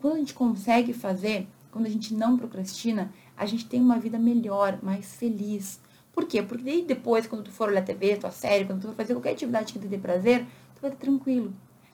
Quando 0.00 0.16
a 0.16 0.18
gente 0.18 0.34
consegue 0.34 0.92
fazer, 0.92 1.46
quando 1.70 1.86
a 1.86 1.90
gente 1.90 2.12
não 2.12 2.36
procrastina, 2.36 3.12
a 3.36 3.46
gente 3.46 3.66
tem 3.66 3.80
uma 3.80 3.98
vida 3.98 4.18
melhor, 4.18 4.80
mais 4.82 5.14
feliz. 5.14 5.80
Por 6.20 6.26
quê? 6.26 6.42
Porque 6.42 6.82
depois, 6.82 7.26
quando 7.26 7.44
tu 7.44 7.50
for 7.50 7.70
olhar 7.70 7.82
TV, 7.82 8.14
tua 8.16 8.30
série, 8.30 8.66
quando 8.66 8.82
tu 8.82 8.88
for 8.88 8.94
fazer 8.94 9.14
qualquer 9.14 9.30
atividade 9.30 9.72
que 9.72 9.78
te 9.78 9.88
dê 9.88 9.96
prazer, 9.96 10.44
tu 10.74 10.82
vai 10.82 10.90
estar 10.90 11.00
tranquilo. 11.00 11.50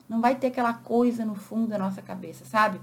Não 0.09 0.19
vai 0.19 0.35
ter 0.35 0.47
aquela 0.47 0.73
coisa 0.73 1.23
no 1.23 1.33
fundo 1.33 1.67
da 1.67 1.77
nossa 1.77 2.01
cabeça, 2.01 2.43
sabe? 2.43 2.81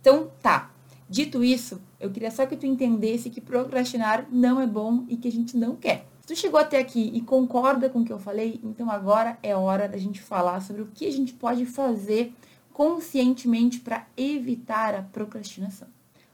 Então, 0.00 0.30
tá. 0.40 0.70
Dito 1.08 1.42
isso, 1.42 1.82
eu 1.98 2.10
queria 2.12 2.30
só 2.30 2.46
que 2.46 2.56
tu 2.56 2.64
entendesse 2.64 3.28
que 3.28 3.40
procrastinar 3.40 4.28
não 4.30 4.60
é 4.60 4.68
bom 4.68 5.04
e 5.08 5.16
que 5.16 5.26
a 5.26 5.32
gente 5.32 5.56
não 5.56 5.74
quer. 5.74 6.06
Se 6.20 6.28
tu 6.28 6.36
chegou 6.36 6.60
até 6.60 6.78
aqui 6.78 7.10
e 7.12 7.20
concorda 7.20 7.90
com 7.90 7.98
o 7.98 8.04
que 8.04 8.12
eu 8.12 8.18
falei, 8.20 8.60
então 8.62 8.88
agora 8.88 9.36
é 9.42 9.54
hora 9.56 9.88
da 9.88 9.98
gente 9.98 10.22
falar 10.22 10.60
sobre 10.60 10.82
o 10.82 10.90
que 10.94 11.08
a 11.08 11.12
gente 11.12 11.32
pode 11.32 11.66
fazer 11.66 12.32
conscientemente 12.72 13.80
para 13.80 14.06
evitar 14.16 14.94
a 14.94 15.02
procrastinação. 15.02 15.88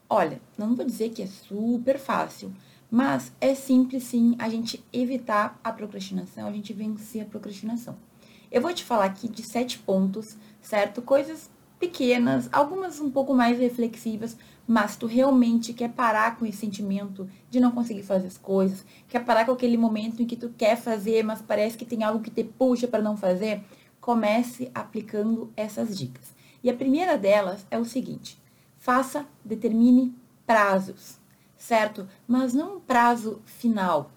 Olha, 0.08 0.38
não 0.58 0.74
vou 0.74 0.84
dizer 0.84 1.08
que 1.10 1.22
é 1.22 1.26
super 1.26 1.98
fácil, 1.98 2.52
mas 2.90 3.32
é 3.40 3.54
simples 3.54 4.04
sim 4.04 4.34
a 4.38 4.48
gente 4.48 4.84
evitar 4.92 5.60
a 5.62 5.72
procrastinação, 5.72 6.48
a 6.48 6.52
gente 6.52 6.72
vencer 6.72 7.22
a 7.22 7.26
procrastinação. 7.26 7.96
Eu 8.50 8.60
vou 8.60 8.74
te 8.74 8.82
falar 8.82 9.04
aqui 9.04 9.28
de 9.28 9.44
sete 9.44 9.78
pontos, 9.78 10.36
certo? 10.60 11.00
Coisas 11.00 11.48
pequenas, 11.78 12.48
algumas 12.52 13.00
um 13.00 13.10
pouco 13.10 13.32
mais 13.32 13.58
reflexivas, 13.58 14.36
mas 14.66 14.96
tu 14.96 15.06
realmente 15.06 15.72
quer 15.72 15.90
parar 15.90 16.36
com 16.36 16.44
esse 16.44 16.58
sentimento 16.58 17.28
de 17.48 17.60
não 17.60 17.70
conseguir 17.70 18.02
fazer 18.02 18.26
as 18.26 18.36
coisas, 18.36 18.84
quer 19.08 19.24
parar 19.24 19.46
com 19.46 19.52
aquele 19.52 19.76
momento 19.76 20.20
em 20.20 20.26
que 20.26 20.36
tu 20.36 20.50
quer 20.50 20.76
fazer, 20.76 21.22
mas 21.22 21.40
parece 21.40 21.78
que 21.78 21.84
tem 21.84 22.02
algo 22.02 22.20
que 22.20 22.30
te 22.30 22.42
puxa 22.42 22.88
para 22.88 23.02
não 23.02 23.16
fazer, 23.16 23.62
comece 24.00 24.70
aplicando 24.74 25.52
essas 25.56 25.96
dicas. 25.96 26.34
E 26.62 26.68
a 26.68 26.74
primeira 26.74 27.16
delas 27.16 27.64
é 27.70 27.78
o 27.78 27.84
seguinte: 27.84 28.36
faça, 28.76 29.26
determine 29.44 30.14
prazos, 30.46 31.19
certo? 31.60 32.08
Mas 32.26 32.52
não 32.52 32.78
um 32.78 32.80
prazo 32.80 33.40
final. 33.44 34.10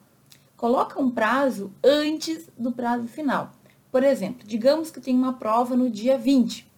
Coloca 0.57 0.99
um 0.99 1.11
prazo 1.11 1.71
antes 1.83 2.49
do 2.57 2.71
prazo 2.71 3.07
final. 3.07 3.51
Por 3.91 4.03
exemplo, 4.03 4.47
digamos 4.47 4.89
que 4.89 4.99
tem 4.99 5.13
uma 5.15 5.33
prova 5.33 5.75
no 5.75 5.89
dia 5.89 6.17
20 6.17 6.73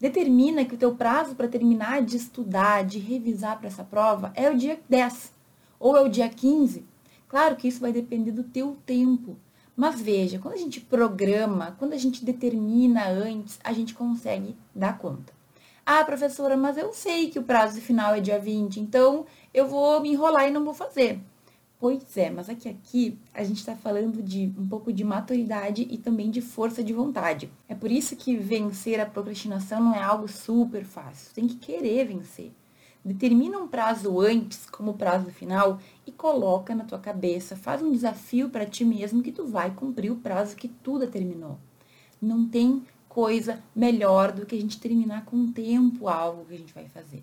determina 0.00 0.64
que 0.64 0.74
o 0.74 0.78
teu 0.78 0.94
prazo 0.94 1.34
para 1.34 1.48
terminar 1.48 2.02
de 2.02 2.16
estudar, 2.16 2.84
de 2.84 2.98
revisar 2.98 3.58
para 3.58 3.66
essa 3.66 3.84
prova 3.84 4.32
é 4.34 4.48
o 4.48 4.56
dia 4.56 4.78
10 4.88 5.32
ou 5.78 5.96
é 5.96 6.00
o 6.00 6.08
dia 6.08 6.28
15. 6.28 6.84
Claro 7.28 7.56
que 7.56 7.68
isso 7.68 7.80
vai 7.80 7.92
depender 7.92 8.32
do 8.32 8.44
teu 8.44 8.76
tempo. 8.86 9.36
Mas 9.76 10.00
veja, 10.00 10.38
quando 10.38 10.54
a 10.54 10.58
gente 10.58 10.80
programa, 10.80 11.76
quando 11.78 11.92
a 11.92 11.98
gente 11.98 12.24
determina 12.24 13.08
antes, 13.08 13.58
a 13.62 13.72
gente 13.72 13.94
consegue 13.94 14.56
dar 14.74 14.98
conta. 14.98 15.32
Ah, 15.86 16.04
professora, 16.04 16.56
mas 16.56 16.76
eu 16.76 16.92
sei 16.92 17.30
que 17.30 17.38
o 17.38 17.44
prazo 17.44 17.80
final 17.80 18.14
é 18.14 18.20
dia 18.20 18.38
20, 18.38 18.80
então 18.80 19.24
eu 19.52 19.66
vou 19.66 20.00
me 20.00 20.10
enrolar 20.10 20.48
e 20.48 20.50
não 20.50 20.64
vou 20.64 20.74
fazer. 20.74 21.20
Pois 21.80 22.16
é, 22.16 22.28
mas 22.28 22.48
aqui 22.48 22.68
aqui 22.68 23.18
a 23.32 23.44
gente 23.44 23.58
está 23.58 23.76
falando 23.76 24.20
de 24.20 24.52
um 24.58 24.68
pouco 24.68 24.92
de 24.92 25.04
maturidade 25.04 25.86
e 25.88 25.96
também 25.96 26.28
de 26.28 26.40
força 26.40 26.82
de 26.82 26.92
vontade. 26.92 27.48
É 27.68 27.74
por 27.74 27.90
isso 27.90 28.16
que 28.16 28.36
vencer 28.36 29.00
a 29.00 29.06
procrastinação 29.06 29.80
não 29.80 29.94
é 29.94 30.02
algo 30.02 30.26
super 30.26 30.84
fácil. 30.84 31.32
Tem 31.32 31.46
que 31.46 31.54
querer 31.54 32.06
vencer. 32.06 32.50
Determina 33.04 33.58
um 33.58 33.68
prazo 33.68 34.20
antes 34.20 34.68
como 34.68 34.94
prazo 34.94 35.30
final 35.30 35.78
e 36.04 36.10
coloca 36.10 36.74
na 36.74 36.84
tua 36.84 36.98
cabeça, 36.98 37.54
faz 37.54 37.80
um 37.80 37.92
desafio 37.92 38.50
para 38.50 38.66
ti 38.66 38.84
mesmo 38.84 39.22
que 39.22 39.30
tu 39.30 39.46
vai 39.46 39.70
cumprir 39.70 40.10
o 40.10 40.16
prazo 40.16 40.56
que 40.56 40.66
tu 40.66 40.98
determinou. 40.98 41.58
Não 42.20 42.48
tem 42.48 42.82
coisa 43.08 43.62
melhor 43.74 44.32
do 44.32 44.44
que 44.44 44.56
a 44.56 44.60
gente 44.60 44.80
terminar 44.80 45.24
com 45.24 45.52
tempo 45.52 46.08
algo 46.08 46.44
que 46.44 46.54
a 46.54 46.58
gente 46.58 46.74
vai 46.74 46.88
fazer. 46.88 47.22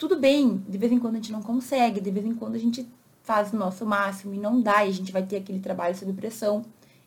Tudo 0.00 0.16
bem, 0.18 0.64
de 0.66 0.78
vez 0.78 0.90
em 0.90 0.98
quando 0.98 1.16
a 1.16 1.18
gente 1.18 1.30
não 1.30 1.42
consegue, 1.42 2.00
de 2.00 2.10
vez 2.10 2.24
em 2.24 2.34
quando 2.34 2.54
a 2.54 2.58
gente 2.58 2.88
faz 3.22 3.52
o 3.52 3.56
nosso 3.58 3.84
máximo 3.84 4.32
e 4.32 4.38
não 4.38 4.58
dá, 4.62 4.82
e 4.82 4.88
a 4.88 4.92
gente 4.92 5.12
vai 5.12 5.22
ter 5.22 5.36
aquele 5.36 5.60
trabalho 5.60 5.94
sob 5.94 6.10
pressão. 6.14 6.64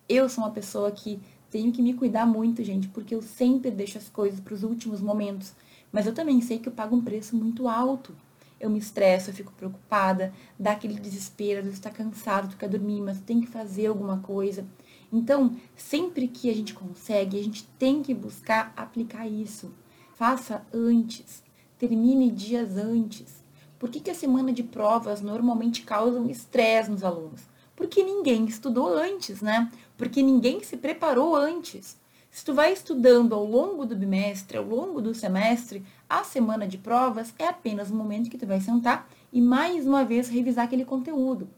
Eu 0.07 0.29
sou 0.29 0.43
uma 0.43 0.51
pessoa 0.51 0.91
que 0.91 1.19
tenho 1.49 1.71
que 1.71 1.81
me 1.81 1.95
cuidar 1.95 2.27
muito, 2.27 2.63
gente, 2.63 2.87
porque 2.89 3.15
eu 3.15 3.21
sempre 3.23 3.71
deixo 3.71 3.97
as 3.97 4.09
coisas 4.09 4.39
para 4.39 4.53
os 4.53 4.61
últimos 4.61 5.01
momentos. 5.01 5.53
Mas 5.91 6.05
eu 6.05 6.13
também 6.13 6.39
sei 6.39 6.59
que 6.59 6.69
eu 6.69 6.71
pago 6.71 6.95
um 6.95 7.01
preço 7.01 7.35
muito 7.35 7.67
alto. 7.67 8.15
Eu 8.59 8.69
me 8.69 8.77
estresso, 8.77 9.31
eu 9.31 9.33
fico 9.33 9.51
preocupada, 9.53 10.31
dá 10.59 10.73
aquele 10.73 10.93
desespero, 10.93 11.61
às 11.61 11.65
vezes 11.65 11.79
está 11.79 11.89
cansado, 11.89 12.49
tu 12.49 12.57
quer 12.57 12.69
dormir, 12.69 13.01
mas 13.01 13.19
tem 13.19 13.41
que 13.41 13.47
fazer 13.47 13.87
alguma 13.87 14.19
coisa. 14.19 14.67
Então, 15.11 15.55
sempre 15.75 16.27
que 16.27 16.47
a 16.47 16.53
gente 16.53 16.75
consegue, 16.75 17.39
a 17.39 17.43
gente 17.43 17.63
tem 17.79 18.03
que 18.03 18.13
buscar 18.13 18.71
aplicar 18.77 19.27
isso. 19.27 19.73
Faça 20.13 20.63
antes, 20.71 21.43
termine 21.87 22.31
dias 22.31 22.77
antes. 22.77 23.43
Por 23.77 23.89
que, 23.89 23.99
que 23.99 24.09
a 24.09 24.15
semana 24.15 24.53
de 24.53 24.63
provas 24.63 25.21
normalmente 25.21 25.81
causam 25.81 26.29
estresse 26.29 26.89
nos 26.89 27.03
alunos? 27.03 27.41
Porque 27.75 28.01
ninguém 28.01 28.45
estudou 28.45 28.87
antes, 28.87 29.41
né? 29.41 29.69
Porque 29.97 30.23
ninguém 30.23 30.63
se 30.63 30.77
preparou 30.77 31.35
antes. 31.35 31.97
Se 32.31 32.45
tu 32.45 32.53
vai 32.53 32.71
estudando 32.71 33.35
ao 33.35 33.45
longo 33.45 33.85
do 33.85 33.97
bimestre, 33.97 34.57
ao 34.57 34.63
longo 34.63 35.01
do 35.01 35.13
semestre, 35.13 35.83
a 36.09 36.23
semana 36.23 36.65
de 36.65 36.77
provas 36.77 37.33
é 37.37 37.47
apenas 37.47 37.91
o 37.91 37.95
momento 37.95 38.29
que 38.29 38.37
tu 38.37 38.47
vai 38.47 38.61
sentar 38.61 39.09
e 39.31 39.41
mais 39.41 39.85
uma 39.85 40.05
vez 40.05 40.29
revisar 40.29 40.63
aquele 40.63 40.85
conteúdo. 40.85 41.49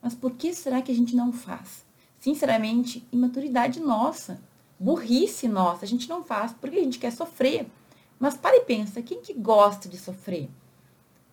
Mas 0.00 0.14
por 0.14 0.30
que 0.30 0.54
será 0.54 0.80
que 0.80 0.92
a 0.92 0.94
gente 0.94 1.16
não 1.16 1.32
faz? 1.32 1.84
Sinceramente, 2.20 3.04
imaturidade 3.10 3.80
nossa, 3.80 4.40
burrice 4.78 5.48
nossa, 5.48 5.84
a 5.84 5.88
gente 5.88 6.08
não 6.08 6.22
faz 6.22 6.52
porque 6.52 6.78
a 6.78 6.84
gente 6.84 7.00
quer 7.00 7.10
sofrer. 7.10 7.66
Mas 8.18 8.36
para 8.36 8.56
e 8.56 8.60
pensa, 8.62 9.02
quem 9.02 9.20
que 9.20 9.34
gosta 9.34 9.88
de 9.88 9.98
sofrer? 9.98 10.48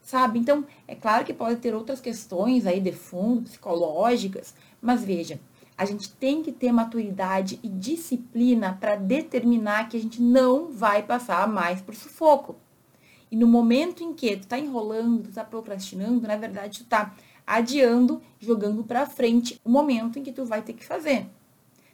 Sabe? 0.01 0.37
Então, 0.37 0.65
é 0.87 0.95
claro 0.95 1.23
que 1.23 1.33
pode 1.33 1.61
ter 1.61 1.73
outras 1.73 2.01
questões 2.01 2.65
aí 2.65 2.81
de 2.81 2.91
fundo, 2.91 3.43
psicológicas, 3.43 4.53
mas 4.81 5.03
veja, 5.03 5.39
a 5.77 5.85
gente 5.85 6.11
tem 6.11 6.43
que 6.43 6.51
ter 6.51 6.71
maturidade 6.71 7.59
e 7.63 7.69
disciplina 7.69 8.77
para 8.79 8.95
determinar 8.95 9.87
que 9.87 9.97
a 9.97 9.99
gente 9.99 10.21
não 10.21 10.71
vai 10.71 11.01
passar 11.01 11.47
mais 11.47 11.81
por 11.81 11.95
sufoco. 11.95 12.55
E 13.31 13.35
no 13.35 13.47
momento 13.47 14.03
em 14.03 14.13
que 14.13 14.37
tu 14.37 14.47
tá 14.47 14.59
enrolando, 14.59 15.23
tu 15.23 15.31
tá 15.31 15.43
procrastinando, 15.43 16.27
na 16.27 16.35
verdade 16.35 16.83
tu 16.83 16.85
tá 16.85 17.15
adiando, 17.47 18.21
jogando 18.39 18.83
para 18.83 19.05
frente 19.05 19.59
o 19.63 19.69
momento 19.69 20.19
em 20.19 20.23
que 20.23 20.31
tu 20.31 20.45
vai 20.45 20.61
ter 20.61 20.73
que 20.73 20.85
fazer. 20.85 21.27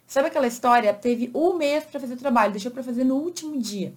Sabe 0.06 0.28
aquela 0.28 0.46
história? 0.46 0.92
Teve 0.92 1.30
um 1.32 1.54
mês 1.54 1.84
para 1.84 2.00
fazer 2.00 2.14
o 2.14 2.18
trabalho, 2.18 2.52
deixou 2.52 2.72
para 2.72 2.82
fazer 2.82 3.04
no 3.04 3.14
último 3.14 3.56
dia. 3.56 3.94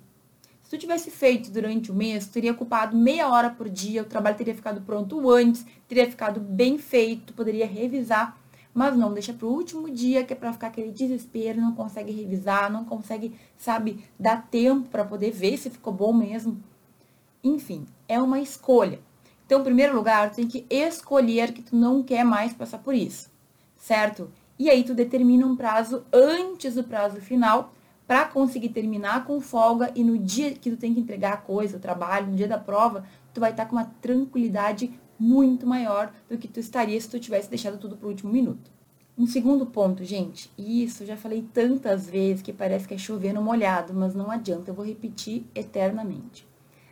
Se 0.74 0.80
tivesse 0.80 1.12
feito 1.12 1.52
durante 1.52 1.92
o 1.92 1.94
mês, 1.94 2.26
teria 2.26 2.52
ocupado 2.52 2.98
meia 2.98 3.30
hora 3.30 3.48
por 3.48 3.70
dia, 3.70 4.02
o 4.02 4.06
trabalho 4.06 4.36
teria 4.36 4.56
ficado 4.56 4.82
pronto 4.82 5.30
antes, 5.30 5.64
teria 5.88 6.10
ficado 6.10 6.40
bem 6.40 6.80
feito, 6.80 7.32
poderia 7.32 7.68
revisar 7.68 8.36
mas 8.74 8.98
não, 8.98 9.14
deixa 9.14 9.32
para 9.34 9.46
o 9.46 9.52
último 9.52 9.88
dia, 9.88 10.24
que 10.24 10.34
é 10.34 10.36
para 10.36 10.52
ficar 10.52 10.70
aquele 10.70 10.90
desespero, 10.90 11.62
não 11.62 11.76
consegue 11.76 12.12
revisar, 12.12 12.72
não 12.72 12.86
consegue, 12.86 13.36
sabe, 13.56 14.04
dar 14.18 14.48
tempo 14.50 14.90
para 14.90 15.06
poder 15.06 15.30
ver 15.30 15.58
se 15.58 15.70
ficou 15.70 15.94
bom 15.94 16.12
mesmo. 16.12 16.60
Enfim, 17.44 17.86
é 18.08 18.20
uma 18.20 18.40
escolha. 18.40 19.00
Então, 19.46 19.60
em 19.60 19.64
primeiro 19.64 19.96
lugar, 19.96 20.32
tu 20.32 20.38
tem 20.38 20.48
que 20.48 20.66
escolher 20.72 21.54
que 21.54 21.62
tu 21.62 21.76
não 21.76 22.02
quer 22.02 22.24
mais 22.24 22.52
passar 22.52 22.80
por 22.80 22.96
isso, 22.96 23.30
certo? 23.78 24.32
E 24.58 24.72
aí 24.72 24.84
tu 24.84 24.96
determina 24.96 25.46
um 25.46 25.56
prazo 25.56 26.04
antes 26.12 26.74
do 26.74 26.84
prazo 26.84 27.22
final 27.22 27.72
para 28.14 28.26
conseguir 28.26 28.70
terminar 28.70 29.26
com 29.26 29.42
folga 29.42 29.92
e 29.96 30.04
no 30.04 30.20
dia 30.20 30.54
que 30.54 30.70
tu 30.70 30.78
tem 30.78 30.94
que 30.94 31.00
entregar 31.00 31.34
a 31.34 31.38
coisa, 31.38 31.78
o 31.78 31.80
trabalho, 31.80 32.28
no 32.28 32.36
dia 32.36 32.48
da 32.48 32.60
prova, 32.60 33.04
tu 33.34 33.40
vai 33.40 33.50
estar 33.50 33.64
tá 33.64 33.70
com 33.72 33.76
uma 33.76 33.92
tranquilidade 34.04 34.94
muito 35.18 35.66
maior 35.66 36.14
do 36.30 36.38
que 36.38 36.48
tu 36.48 36.60
estaria 36.60 37.02
se 37.02 37.10
tu 37.10 37.20
tivesse 37.20 37.50
deixado 37.50 37.80
tudo 37.80 37.98
para 37.98 38.06
o 38.06 38.10
último 38.12 38.32
minuto. 38.32 38.70
Um 39.18 39.26
segundo 39.26 39.66
ponto, 39.66 40.04
gente, 40.06 40.52
e 40.56 40.84
isso 40.84 41.08
já 41.08 41.18
falei 41.18 41.44
tantas 41.52 42.08
vezes 42.08 42.44
que 42.44 42.54
parece 42.54 42.88
que 42.88 42.94
é 42.94 43.00
chover 43.00 43.34
no 43.34 43.42
molhado, 43.42 43.96
mas 43.96 44.14
não 44.14 44.30
adianta, 44.30 44.70
eu 44.70 44.76
vou 44.76 44.86
repetir 44.86 45.48
eternamente. 45.56 46.48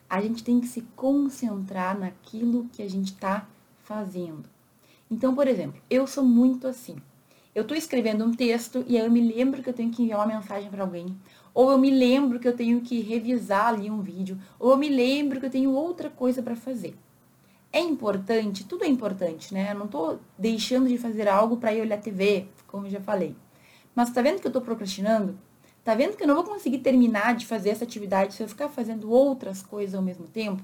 A 0.10 0.20
gente 0.24 0.44
tem 0.44 0.60
que 0.60 0.68
se 0.68 0.82
concentrar 0.96 2.00
naquilo 2.00 2.68
que 2.74 2.82
a 2.82 2.90
gente 2.90 3.14
está 3.14 3.48
fazendo. 3.84 4.46
Então, 5.08 5.36
por 5.36 5.48
exemplo, 5.48 5.80
eu 5.88 6.08
sou 6.08 6.24
muito 6.26 6.68
assim. 6.68 6.96
Eu 7.54 7.64
estou 7.64 7.76
escrevendo 7.76 8.24
um 8.24 8.34
texto 8.34 8.86
e 8.88 8.98
aí 8.98 9.06
eu 9.06 9.12
me 9.12 9.20
lembro 9.20 9.62
que 9.62 9.70
eu 9.70 9.74
tenho 9.74 9.92
que 9.92 10.04
enviar 10.04 10.20
uma 10.20 10.34
mensagem 10.34 10.70
para 10.70 10.84
alguém. 10.84 11.18
Ou 11.54 11.70
eu 11.70 11.78
me 11.78 11.92
lembro 11.92 12.40
que 12.40 12.48
eu 12.48 12.56
tenho 12.56 12.80
que 12.80 13.02
revisar 13.02 13.68
ali 13.68 13.92
um 13.92 14.02
vídeo. 14.02 14.40
Ou 14.58 14.72
eu 14.72 14.78
me 14.78 14.88
lembro 14.88 15.38
que 15.38 15.48
eu 15.48 15.50
tenho 15.50 15.72
outra 15.72 16.10
coisa 16.10 16.42
para 16.42 16.56
fazer. 16.56 16.96
É 17.74 17.80
importante, 17.80 18.66
tudo 18.66 18.86
é 18.86 18.88
importante, 18.88 19.54
né? 19.54 19.72
Eu 19.72 19.80
não 19.80 19.88
tô 19.88 20.18
deixando 20.38 20.88
de 20.88 20.98
fazer 20.98 21.28
algo 21.28 21.58
para 21.58 21.74
ir 21.74 21.82
olhar 21.82 22.02
TV, 22.02 22.48
como 22.68 22.86
eu 22.86 22.92
já 22.92 23.02
falei. 23.02 23.36
Mas 23.94 24.12
tá 24.12 24.22
vendo 24.22 24.40
que 24.40 24.48
eu 24.48 24.52
tô 24.52 24.62
procrastinando? 24.62 25.38
Tá 25.84 25.94
vendo 25.94 26.16
que 26.16 26.24
eu 26.24 26.28
não 26.28 26.36
vou 26.36 26.44
conseguir 26.46 26.80
terminar 26.80 27.36
de 27.36 27.46
fazer 27.46 27.70
essa 27.70 27.84
atividade 27.84 28.34
se 28.34 28.44
eu 28.44 28.48
ficar 28.48 28.70
fazendo 28.70 29.12
outras 29.12 29.62
coisas 29.62 29.96
ao 29.96 30.02
mesmo 30.02 30.28
tempo? 30.28 30.64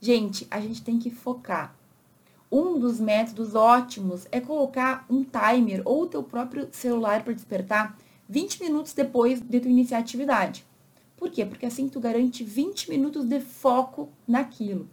Gente, 0.00 0.46
a 0.50 0.60
gente 0.60 0.82
tem 0.82 0.98
que 0.98 1.10
focar. 1.10 1.74
Um 2.56 2.78
dos 2.78 3.00
métodos 3.00 3.56
ótimos 3.56 4.28
é 4.30 4.40
colocar 4.40 5.04
um 5.10 5.24
timer 5.24 5.82
ou 5.84 6.02
o 6.02 6.06
teu 6.06 6.22
próprio 6.22 6.68
celular 6.70 7.24
para 7.24 7.32
despertar 7.32 7.98
20 8.28 8.62
minutos 8.62 8.92
depois 8.92 9.40
de 9.40 9.58
tu 9.58 9.68
iniciar 9.68 9.96
a 9.96 10.00
atividade. 10.00 10.64
Por 11.16 11.32
quê? 11.32 11.44
Porque 11.44 11.66
assim 11.66 11.88
tu 11.88 11.98
garante 11.98 12.44
20 12.44 12.90
minutos 12.90 13.24
de 13.24 13.40
foco 13.40 14.08
naquilo. 14.24 14.88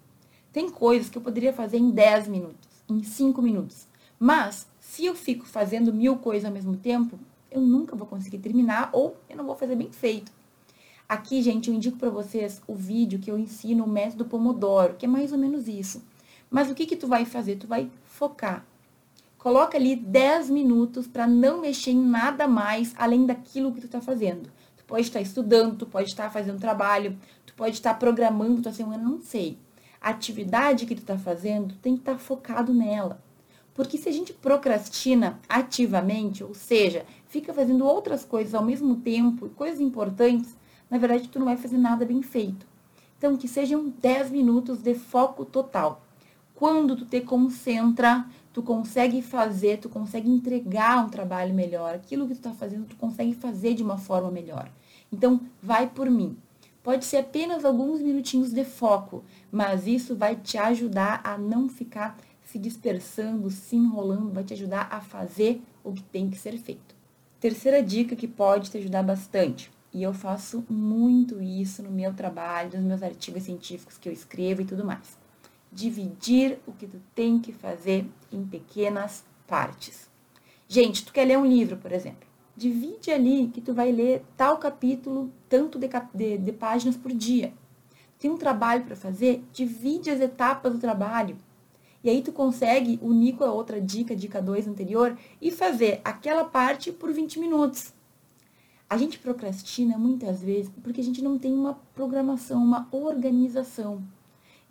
Tem 0.51 0.71
coisas 0.71 1.07
que 1.07 1.19
eu 1.19 1.21
poderia 1.21 1.53
fazer 1.53 1.77
em 1.77 1.91
10 1.91 2.29
minutos, 2.29 2.67
em 2.89 3.03
5 3.03 3.39
minutos. 3.43 3.85
Mas, 4.19 4.65
se 4.79 5.05
eu 5.05 5.13
fico 5.13 5.45
fazendo 5.45 5.93
mil 5.93 6.15
coisas 6.15 6.45
ao 6.45 6.51
mesmo 6.51 6.75
tempo, 6.75 7.19
eu 7.51 7.61
nunca 7.61 7.95
vou 7.95 8.07
conseguir 8.07 8.39
terminar 8.39 8.89
ou 8.91 9.15
eu 9.29 9.37
não 9.37 9.45
vou 9.45 9.55
fazer 9.55 9.75
bem 9.75 9.91
feito. 9.91 10.31
Aqui, 11.07 11.43
gente, 11.43 11.69
eu 11.69 11.75
indico 11.75 11.99
para 11.99 12.09
vocês 12.09 12.59
o 12.65 12.73
vídeo 12.73 13.19
que 13.19 13.29
eu 13.29 13.37
ensino 13.37 13.83
o 13.83 13.87
método 13.87 14.25
Pomodoro, 14.25 14.95
que 14.95 15.05
é 15.05 15.07
mais 15.07 15.31
ou 15.31 15.37
menos 15.37 15.67
isso. 15.67 16.01
Mas 16.51 16.69
o 16.69 16.75
que 16.75 16.85
que 16.85 16.95
tu 16.95 17.07
vai 17.07 17.25
fazer? 17.25 17.55
Tu 17.55 17.65
vai 17.65 17.89
focar. 18.03 18.63
Coloca 19.39 19.75
ali 19.75 19.95
10 19.95 20.51
minutos 20.51 21.07
para 21.07 21.25
não 21.25 21.61
mexer 21.61 21.91
em 21.91 21.99
nada 21.99 22.47
mais 22.47 22.93
além 22.95 23.25
daquilo 23.25 23.73
que 23.73 23.81
tu 23.81 23.87
está 23.87 23.99
fazendo. 23.99 24.51
Tu 24.77 24.85
pode 24.85 25.01
estar 25.01 25.21
estudando, 25.21 25.77
tu 25.77 25.87
pode 25.87 26.09
estar 26.09 26.29
fazendo 26.29 26.59
trabalho, 26.59 27.17
tu 27.45 27.55
pode 27.55 27.75
estar 27.75 27.95
programando 27.97 28.61
tua 28.61 28.71
semana, 28.71 29.01
não 29.01 29.19
sei 29.19 29.57
a 30.01 30.09
atividade 30.09 30.87
que 30.87 30.95
tu 30.95 31.01
está 31.01 31.17
fazendo 31.17 31.75
tem 31.75 31.93
que 31.93 32.01
estar 32.01 32.13
tá 32.13 32.17
focado 32.17 32.73
nela. 32.73 33.21
Porque 33.73 33.97
se 33.97 34.09
a 34.09 34.11
gente 34.11 34.33
procrastina 34.33 35.39
ativamente, 35.47 36.43
ou 36.43 36.55
seja, 36.55 37.05
fica 37.27 37.53
fazendo 37.53 37.85
outras 37.85 38.25
coisas 38.25 38.55
ao 38.55 38.65
mesmo 38.65 38.97
tempo, 38.97 39.49
coisas 39.49 39.79
importantes, 39.79 40.57
na 40.89 40.97
verdade 40.97 41.29
tu 41.29 41.37
não 41.37 41.45
vai 41.45 41.55
fazer 41.55 41.77
nada 41.77 42.03
bem 42.03 42.21
feito. 42.21 42.65
Então, 43.17 43.37
que 43.37 43.47
sejam 43.47 43.93
10 44.01 44.31
minutos 44.31 44.79
de 44.79 44.95
foco 44.95 45.45
total. 45.45 46.03
Quando 46.61 46.95
tu 46.95 47.05
te 47.05 47.19
concentra, 47.21 48.23
tu 48.53 48.61
consegue 48.61 49.19
fazer, 49.23 49.79
tu 49.79 49.89
consegue 49.89 50.29
entregar 50.29 51.03
um 51.03 51.09
trabalho 51.09 51.55
melhor. 51.55 51.95
Aquilo 51.95 52.27
que 52.27 52.35
tu 52.35 52.37
está 52.37 52.53
fazendo, 52.53 52.85
tu 52.85 52.95
consegue 52.97 53.33
fazer 53.33 53.73
de 53.73 53.81
uma 53.81 53.97
forma 53.97 54.29
melhor. 54.29 54.69
Então, 55.11 55.41
vai 55.59 55.89
por 55.89 56.07
mim. 56.07 56.37
Pode 56.83 57.03
ser 57.05 57.17
apenas 57.17 57.65
alguns 57.65 57.99
minutinhos 57.99 58.53
de 58.53 58.63
foco, 58.63 59.23
mas 59.51 59.87
isso 59.87 60.15
vai 60.15 60.35
te 60.35 60.55
ajudar 60.55 61.19
a 61.23 61.35
não 61.35 61.67
ficar 61.67 62.15
se 62.45 62.59
dispersando, 62.59 63.49
se 63.49 63.75
enrolando, 63.75 64.31
vai 64.31 64.43
te 64.43 64.53
ajudar 64.53 64.87
a 64.91 65.01
fazer 65.01 65.63
o 65.83 65.91
que 65.91 66.03
tem 66.03 66.29
que 66.29 66.37
ser 66.37 66.55
feito. 66.59 66.93
Terceira 67.39 67.81
dica 67.81 68.15
que 68.15 68.27
pode 68.27 68.69
te 68.69 68.77
ajudar 68.77 69.01
bastante, 69.01 69.71
e 69.91 70.03
eu 70.03 70.13
faço 70.13 70.63
muito 70.69 71.41
isso 71.41 71.81
no 71.81 71.89
meu 71.89 72.13
trabalho, 72.13 72.77
nos 72.77 72.87
meus 72.87 73.01
artigos 73.01 73.41
científicos 73.41 73.97
que 73.97 74.07
eu 74.07 74.13
escrevo 74.13 74.61
e 74.61 74.65
tudo 74.65 74.85
mais. 74.85 75.19
Dividir 75.71 76.59
o 76.67 76.71
que 76.71 76.87
tu 76.87 77.01
tem 77.15 77.39
que 77.39 77.53
fazer 77.53 78.05
em 78.31 78.45
pequenas 78.45 79.23
partes. 79.47 80.09
Gente, 80.67 81.05
tu 81.05 81.13
quer 81.13 81.25
ler 81.25 81.37
um 81.37 81.45
livro, 81.45 81.77
por 81.77 81.91
exemplo 81.91 82.31
divide 82.55 83.09
ali 83.11 83.47
que 83.47 83.59
tu 83.59 83.73
vai 83.73 83.91
ler 83.91 84.23
tal 84.37 84.57
capítulo, 84.57 85.31
tanto 85.49 85.79
de, 85.79 85.89
de, 86.13 86.37
de 86.37 86.51
páginas 86.51 86.95
por 86.95 87.11
dia. 87.11 87.53
Tem 88.19 88.29
um 88.29 88.37
trabalho 88.37 88.83
para 88.85 88.95
fazer, 88.95 89.43
divide 89.51 90.11
as 90.11 90.21
etapas 90.21 90.73
do 90.73 90.79
trabalho. 90.79 91.37
E 92.03 92.09
aí 92.09 92.21
tu 92.21 92.31
consegue 92.31 92.99
unir 93.01 93.35
com 93.35 93.43
a 93.43 93.51
outra 93.51 93.81
dica, 93.81 94.15
dica 94.15 94.41
2 94.41 94.67
anterior, 94.67 95.17
e 95.41 95.49
fazer 95.49 96.01
aquela 96.03 96.43
parte 96.43 96.91
por 96.91 97.11
20 97.11 97.39
minutos. 97.39 97.93
A 98.87 98.97
gente 98.97 99.17
procrastina 99.17 99.97
muitas 99.97 100.41
vezes 100.41 100.71
porque 100.83 101.01
a 101.01 101.03
gente 101.03 101.21
não 101.23 101.39
tem 101.39 101.53
uma 101.53 101.75
programação, 101.95 102.63
uma 102.63 102.87
organização. 102.91 104.03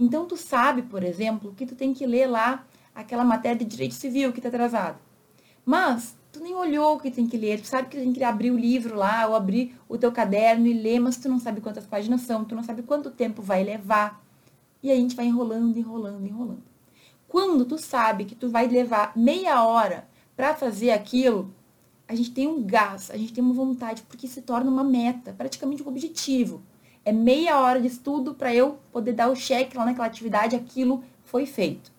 Então 0.01 0.25
tu 0.25 0.35
sabe, 0.35 0.81
por 0.81 1.03
exemplo, 1.03 1.53
que 1.55 1.67
tu 1.67 1.75
tem 1.75 1.93
que 1.93 2.07
ler 2.07 2.27
lá 2.27 2.65
aquela 2.95 3.23
matéria 3.23 3.59
de 3.59 3.67
direito 3.67 3.95
civil 3.95 4.33
que 4.33 4.39
está 4.39 4.49
atrasado. 4.49 4.99
Mas 5.63 6.17
tu 6.33 6.41
nem 6.41 6.55
olhou 6.55 6.97
o 6.97 6.99
que 6.99 7.11
tem 7.11 7.27
que 7.27 7.37
ler, 7.37 7.61
tu 7.61 7.67
sabe 7.67 7.89
que 7.89 7.99
tem 7.99 8.11
que 8.11 8.25
abrir 8.25 8.51
o 8.51 8.59
livro 8.59 8.97
lá, 8.97 9.27
ou 9.29 9.37
abrir 9.37 9.77
o 9.87 9.99
teu 9.99 10.11
caderno 10.11 10.67
e 10.67 10.73
ler, 10.73 11.01
mas 11.01 11.19
tu 11.19 11.29
não 11.29 11.39
sabe 11.39 11.61
quantas 11.61 11.85
páginas 11.85 12.23
são, 12.23 12.47
tu 12.47 12.55
não 12.55 12.63
sabe 12.63 12.83
quanto 12.83 13.11
tempo 13.11 13.43
vai 13.43 13.63
levar. 13.63 14.25
E 14.83 14.91
aí 14.91 14.97
a 14.97 15.01
gente 15.01 15.15
vai 15.15 15.27
enrolando, 15.27 15.77
enrolando, 15.77 16.27
enrolando. 16.27 16.63
Quando 17.29 17.67
tu 17.67 17.77
sabe 17.77 18.25
que 18.25 18.35
tu 18.35 18.49
vai 18.49 18.67
levar 18.67 19.13
meia 19.15 19.63
hora 19.63 20.09
para 20.35 20.55
fazer 20.55 20.93
aquilo, 20.93 21.53
a 22.09 22.15
gente 22.15 22.31
tem 22.31 22.49
um 22.49 22.63
gás, 22.63 23.11
a 23.11 23.19
gente 23.19 23.35
tem 23.35 23.45
uma 23.45 23.53
vontade, 23.53 24.03
porque 24.09 24.27
se 24.27 24.41
torna 24.41 24.71
uma 24.71 24.83
meta, 24.83 25.35
praticamente 25.37 25.83
um 25.83 25.89
objetivo. 25.89 26.63
É 27.11 27.13
meia 27.13 27.59
hora 27.59 27.81
de 27.81 27.89
estudo 27.89 28.35
para 28.35 28.55
eu 28.55 28.79
poder 28.93 29.15
dar 29.15 29.29
o 29.29 29.35
cheque 29.35 29.77
lá 29.77 29.85
naquela 29.85 30.07
atividade, 30.07 30.55
aquilo 30.55 31.03
foi 31.25 31.45
feito. 31.45 31.91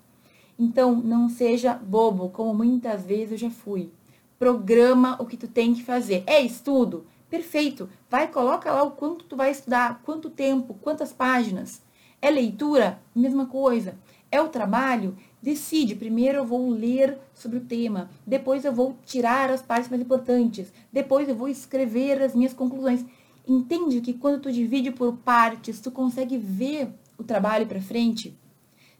Então, 0.57 0.95
não 0.95 1.27
seja 1.27 1.73
bobo, 1.73 2.29
como 2.29 2.53
muitas 2.53 3.03
vezes 3.05 3.33
eu 3.33 3.37
já 3.37 3.49
fui. 3.49 3.91
Programa 4.39 5.17
o 5.19 5.25
que 5.25 5.35
tu 5.35 5.49
tem 5.49 5.73
que 5.73 5.83
fazer. 5.83 6.23
É 6.25 6.39
estudo? 6.39 7.05
Perfeito. 7.29 7.89
Vai, 8.09 8.29
coloca 8.29 8.71
lá 8.71 8.83
o 8.83 8.91
quanto 8.91 9.25
tu 9.25 9.35
vai 9.35 9.51
estudar, 9.51 10.01
quanto 10.05 10.29
tempo, 10.29 10.75
quantas 10.75 11.11
páginas. 11.11 11.81
É 12.21 12.29
leitura? 12.29 12.97
Mesma 13.13 13.45
coisa. 13.45 13.95
É 14.31 14.39
o 14.39 14.47
trabalho? 14.47 15.17
Decide. 15.41 15.93
Primeiro 15.93 16.37
eu 16.37 16.45
vou 16.45 16.69
ler 16.69 17.17
sobre 17.33 17.57
o 17.57 17.65
tema. 17.65 18.09
Depois 18.25 18.63
eu 18.63 18.71
vou 18.71 18.95
tirar 19.05 19.51
as 19.51 19.61
partes 19.61 19.89
mais 19.89 20.01
importantes. 20.01 20.71
Depois 20.89 21.27
eu 21.27 21.35
vou 21.35 21.49
escrever 21.49 22.21
as 22.21 22.33
minhas 22.33 22.53
conclusões. 22.53 23.03
Entende 23.47 24.01
que 24.01 24.13
quando 24.13 24.41
tu 24.41 24.51
divide 24.51 24.91
por 24.91 25.17
partes, 25.17 25.79
tu 25.79 25.91
consegue 25.91 26.37
ver 26.37 26.89
o 27.17 27.23
trabalho 27.23 27.65
para 27.65 27.81
frente? 27.81 28.37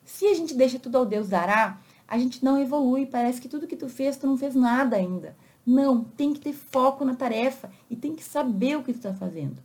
Se 0.03 0.25
a 0.27 0.33
gente 0.33 0.53
deixa 0.53 0.79
tudo 0.79 0.97
ao 0.97 1.05
Deus 1.05 1.29
dará, 1.29 1.79
a 2.07 2.17
gente 2.17 2.43
não 2.43 2.59
evolui, 2.59 3.05
parece 3.05 3.39
que 3.39 3.47
tudo 3.47 3.67
que 3.67 3.77
tu 3.77 3.87
fez, 3.87 4.17
tu 4.17 4.27
não 4.27 4.37
fez 4.37 4.55
nada 4.55 4.95
ainda. 4.95 5.35
Não, 5.65 6.03
tem 6.03 6.33
que 6.33 6.39
ter 6.39 6.53
foco 6.53 7.05
na 7.05 7.15
tarefa 7.15 7.71
e 7.89 7.95
tem 7.95 8.15
que 8.15 8.23
saber 8.23 8.77
o 8.77 8.83
que 8.83 8.91
tu 8.91 8.97
está 8.97 9.13
fazendo. 9.13 9.61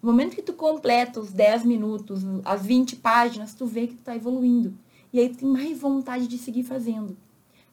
No 0.00 0.10
momento 0.10 0.36
que 0.36 0.42
tu 0.42 0.52
completa 0.52 1.18
os 1.18 1.32
10 1.32 1.64
minutos, 1.64 2.22
as 2.44 2.64
20 2.64 2.96
páginas, 2.96 3.54
tu 3.54 3.66
vê 3.66 3.88
que 3.88 3.94
tu 3.94 4.00
está 4.00 4.14
evoluindo. 4.14 4.74
E 5.12 5.18
aí 5.18 5.28
tu 5.28 5.38
tem 5.38 5.48
mais 5.48 5.78
vontade 5.78 6.28
de 6.28 6.38
seguir 6.38 6.62
fazendo. 6.62 7.16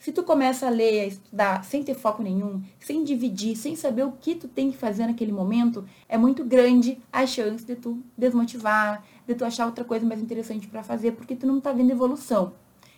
Se 0.05 0.11
tu 0.11 0.21
começa 0.21 0.67
a 0.67 0.69
ler, 0.69 0.99
a 0.99 1.07
estudar 1.07 1.65
sem 1.65 1.83
ter 1.83 1.95
foco 1.95 2.21
nenhum, 2.21 2.61
sem 2.79 3.03
dividir, 3.03 3.55
sem 3.55 3.75
saber 3.75 4.03
o 4.03 4.11
que 4.11 4.35
tu 4.35 4.47
tem 4.47 4.69
que 4.69 4.77
fazer 4.77 5.07
naquele 5.07 5.31
momento, 5.31 5.83
é 6.07 6.15
muito 6.15 6.45
grande 6.45 6.99
a 7.11 7.25
chance 7.25 7.65
de 7.65 7.75
tu 7.75 7.97
desmotivar, 8.15 9.03
de 9.27 9.33
tu 9.33 9.43
achar 9.43 9.65
outra 9.65 9.83
coisa 9.83 10.05
mais 10.05 10.21
interessante 10.21 10.67
para 10.67 10.83
fazer, 10.83 11.13
porque 11.13 11.35
tu 11.35 11.47
não 11.47 11.59
tá 11.59 11.71
vendo 11.71 11.89
evolução. 11.89 12.53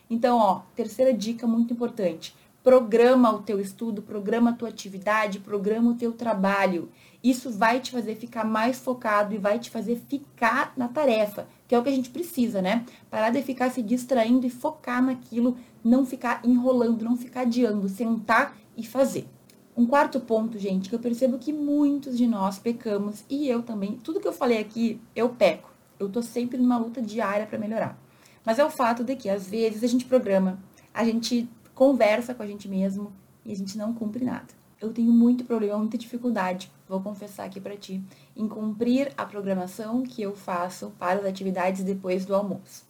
Então, 0.09 0.37
ó, 0.37 0.63
terceira 0.75 1.13
dica 1.13 1.47
muito 1.47 1.73
importante. 1.73 2.35
Programa 2.61 3.31
o 3.31 3.41
teu 3.41 3.61
estudo, 3.61 4.01
programa 4.01 4.49
a 4.49 4.53
tua 4.53 4.67
atividade, 4.67 5.39
programa 5.39 5.91
o 5.91 5.95
teu 5.95 6.11
trabalho. 6.11 6.89
Isso 7.27 7.51
vai 7.51 7.81
te 7.81 7.91
fazer 7.91 8.15
ficar 8.15 8.45
mais 8.45 8.79
focado 8.79 9.35
e 9.35 9.37
vai 9.37 9.59
te 9.59 9.69
fazer 9.69 9.97
ficar 10.07 10.71
na 10.77 10.87
tarefa, 10.87 11.45
que 11.67 11.75
é 11.75 11.77
o 11.77 11.83
que 11.83 11.89
a 11.89 11.93
gente 11.93 12.09
precisa, 12.09 12.61
né? 12.61 12.85
Parar 13.09 13.31
de 13.31 13.41
ficar 13.41 13.69
se 13.69 13.81
distraindo 13.81 14.47
e 14.47 14.49
focar 14.49 15.03
naquilo, 15.03 15.57
não 15.83 16.05
ficar 16.05 16.39
enrolando, 16.41 17.03
não 17.03 17.17
ficar 17.17 17.41
adiando, 17.41 17.89
sentar 17.89 18.57
e 18.77 18.87
fazer. 18.87 19.27
Um 19.75 19.85
quarto 19.85 20.21
ponto, 20.21 20.57
gente, 20.57 20.87
que 20.87 20.95
eu 20.95 20.99
percebo 20.99 21.37
que 21.37 21.51
muitos 21.51 22.17
de 22.17 22.25
nós 22.25 22.59
pecamos 22.59 23.25
e 23.29 23.49
eu 23.49 23.61
também, 23.61 23.97
tudo 23.97 24.21
que 24.21 24.27
eu 24.27 24.31
falei 24.31 24.59
aqui, 24.59 24.97
eu 25.13 25.27
peco. 25.27 25.69
Eu 25.99 26.07
tô 26.07 26.21
sempre 26.21 26.57
numa 26.57 26.77
luta 26.77 27.01
diária 27.01 27.45
para 27.45 27.59
melhorar. 27.59 27.99
Mas 28.45 28.57
é 28.57 28.63
o 28.63 28.69
fato 28.69 29.03
de 29.03 29.17
que 29.17 29.29
às 29.29 29.49
vezes 29.49 29.83
a 29.83 29.87
gente 29.87 30.05
programa, 30.05 30.57
a 30.93 31.03
gente 31.03 31.49
conversa 31.75 32.33
com 32.33 32.41
a 32.41 32.47
gente 32.47 32.69
mesmo 32.69 33.11
e 33.43 33.51
a 33.51 33.55
gente 33.55 33.77
não 33.77 33.93
cumpre 33.93 34.23
nada 34.23 34.55
eu 34.79 34.91
tenho 34.93 35.11
muito 35.11 35.43
problema, 35.43 35.77
muita 35.77 35.97
dificuldade, 35.97 36.71
vou 36.87 37.01
confessar 37.01 37.45
aqui 37.45 37.59
para 37.59 37.75
ti, 37.75 38.01
em 38.35 38.47
cumprir 38.47 39.11
a 39.17 39.25
programação 39.25 40.03
que 40.03 40.21
eu 40.21 40.35
faço 40.35 40.91
para 40.97 41.19
as 41.19 41.25
atividades 41.25 41.83
depois 41.83 42.25
do 42.25 42.35
almoço. 42.35 42.85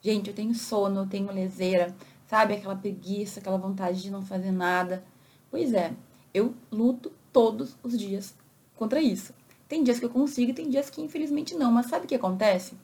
Gente, 0.00 0.28
eu 0.28 0.34
tenho 0.34 0.54
sono, 0.54 1.00
eu 1.00 1.06
tenho 1.06 1.32
leseira, 1.32 1.94
sabe? 2.26 2.54
Aquela 2.54 2.74
preguiça, 2.74 3.40
aquela 3.40 3.58
vontade 3.58 4.02
de 4.02 4.10
não 4.10 4.22
fazer 4.22 4.50
nada. 4.50 5.04
Pois 5.50 5.74
é, 5.74 5.92
eu 6.32 6.54
luto 6.70 7.12
todos 7.32 7.76
os 7.82 7.98
dias 7.98 8.34
contra 8.74 9.00
isso. 9.00 9.34
Tem 9.68 9.84
dias 9.84 9.98
que 9.98 10.04
eu 10.04 10.10
consigo 10.10 10.50
e 10.50 10.54
tem 10.54 10.68
dias 10.68 10.90
que 10.90 11.00
infelizmente 11.00 11.54
não, 11.54 11.70
mas 11.70 11.86
sabe 11.86 12.04
o 12.04 12.08
que 12.08 12.14
acontece? 12.14 12.74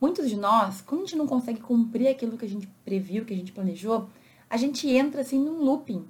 Muitos 0.00 0.28
de 0.28 0.36
nós, 0.36 0.80
quando 0.80 1.02
a 1.02 1.04
gente 1.04 1.16
não 1.16 1.26
consegue 1.26 1.60
cumprir 1.60 2.08
aquilo 2.08 2.38
que 2.38 2.44
a 2.44 2.48
gente 2.48 2.68
previu, 2.84 3.24
que 3.24 3.34
a 3.34 3.36
gente 3.36 3.50
planejou, 3.50 4.08
a 4.48 4.56
gente 4.56 4.88
entra 4.88 5.22
assim 5.22 5.38
num 5.38 5.64
looping 5.64 6.06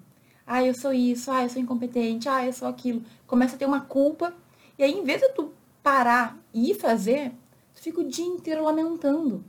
ah, 0.50 0.64
eu 0.64 0.72
sou 0.74 0.94
isso, 0.94 1.30
ah, 1.30 1.42
eu 1.42 1.50
sou 1.50 1.60
incompetente, 1.60 2.26
ah, 2.26 2.44
eu 2.46 2.52
sou 2.54 2.66
aquilo. 2.66 3.02
Começa 3.26 3.54
a 3.54 3.58
ter 3.58 3.66
uma 3.66 3.82
culpa. 3.82 4.32
E 4.78 4.82
aí, 4.82 4.92
em 4.92 5.04
vez 5.04 5.20
de 5.20 5.28
tu 5.34 5.52
parar 5.82 6.38
e 6.54 6.70
ir 6.70 6.74
fazer, 6.74 7.32
tu 7.74 7.82
fica 7.82 8.00
o 8.00 8.08
dia 8.08 8.24
inteiro 8.24 8.64
lamentando. 8.64 9.44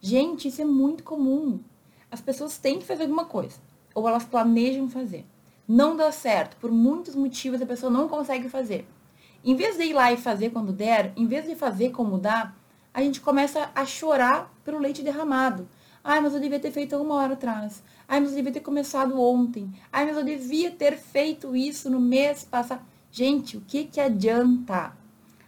Gente, 0.00 0.46
isso 0.46 0.62
é 0.62 0.64
muito 0.64 1.02
comum. 1.02 1.58
As 2.08 2.20
pessoas 2.20 2.56
têm 2.56 2.78
que 2.78 2.84
fazer 2.84 3.02
alguma 3.02 3.24
coisa. 3.24 3.58
Ou 3.96 4.08
elas 4.08 4.22
planejam 4.22 4.88
fazer. 4.88 5.26
Não 5.66 5.96
dá 5.96 6.12
certo. 6.12 6.56
Por 6.58 6.70
muitos 6.70 7.16
motivos 7.16 7.60
a 7.60 7.66
pessoa 7.66 7.90
não 7.90 8.06
consegue 8.06 8.48
fazer. 8.48 8.86
Em 9.44 9.56
vez 9.56 9.76
de 9.76 9.82
ir 9.82 9.92
lá 9.92 10.12
e 10.12 10.16
fazer 10.16 10.50
quando 10.50 10.72
der, 10.72 11.12
em 11.16 11.26
vez 11.26 11.46
de 11.46 11.56
fazer 11.56 11.90
como 11.90 12.16
dá, 12.16 12.54
a 12.92 13.02
gente 13.02 13.20
começa 13.20 13.70
a 13.74 13.84
chorar 13.84 14.54
pelo 14.64 14.78
leite 14.78 15.02
derramado. 15.02 15.68
Ai, 16.06 16.20
mas 16.20 16.34
eu 16.34 16.40
devia 16.40 16.60
ter 16.60 16.70
feito 16.70 16.94
uma 16.98 17.14
hora 17.14 17.32
atrás. 17.32 17.82
Ai, 18.06 18.20
mas 18.20 18.28
eu 18.28 18.36
devia 18.36 18.52
ter 18.52 18.60
começado 18.60 19.18
ontem. 19.18 19.72
Ai, 19.90 20.04
mas 20.04 20.18
eu 20.18 20.22
devia 20.22 20.70
ter 20.70 20.98
feito 20.98 21.56
isso 21.56 21.88
no 21.88 21.98
mês 21.98 22.44
passado. 22.44 22.82
Gente, 23.10 23.56
o 23.56 23.62
que 23.62 23.84
que 23.84 23.98
adianta? 23.98 24.94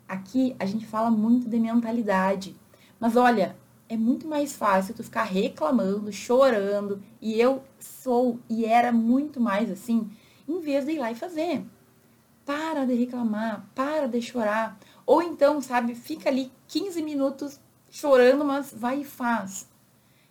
Aqui 0.08 0.56
a 0.58 0.64
gente 0.64 0.86
fala 0.86 1.10
muito 1.10 1.46
de 1.46 1.60
mentalidade. 1.60 2.56
Mas 2.98 3.16
olha, 3.16 3.54
é 3.86 3.98
muito 3.98 4.26
mais 4.26 4.56
fácil 4.56 4.94
tu 4.94 5.04
ficar 5.04 5.24
reclamando, 5.24 6.10
chorando, 6.10 7.02
e 7.20 7.38
eu 7.38 7.62
sou 7.78 8.40
e 8.48 8.64
era 8.64 8.90
muito 8.90 9.38
mais 9.38 9.70
assim, 9.70 10.10
em 10.48 10.58
vez 10.60 10.86
de 10.86 10.92
ir 10.92 10.98
lá 10.98 11.12
e 11.12 11.14
fazer. 11.14 11.66
Para 12.46 12.86
de 12.86 12.94
reclamar, 12.94 13.68
para 13.74 14.08
de 14.08 14.22
chorar. 14.22 14.78
Ou 15.04 15.20
então, 15.20 15.60
sabe, 15.60 15.94
fica 15.94 16.30
ali 16.30 16.50
15 16.66 17.02
minutos 17.02 17.60
chorando, 17.90 18.42
mas 18.42 18.72
vai 18.74 19.02
e 19.02 19.04
faz. 19.04 19.68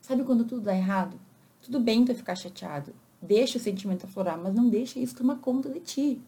Sabe 0.05 0.23
quando 0.23 0.45
tudo 0.45 0.61
dá 0.61 0.77
errado? 0.77 1.19
Tudo 1.63 1.79
bem 1.79 2.05
tu 2.05 2.13
ficar 2.13 2.35
chateado. 2.35 2.93
Deixa 3.19 3.57
o 3.57 3.59
sentimento 3.59 4.05
aflorar, 4.05 4.37
mas 4.37 4.53
não 4.53 4.69
deixa 4.69 4.99
isso 4.99 5.15
tomar 5.15 5.37
conta 5.37 5.67
de 5.67 5.79
ti. 5.79 6.21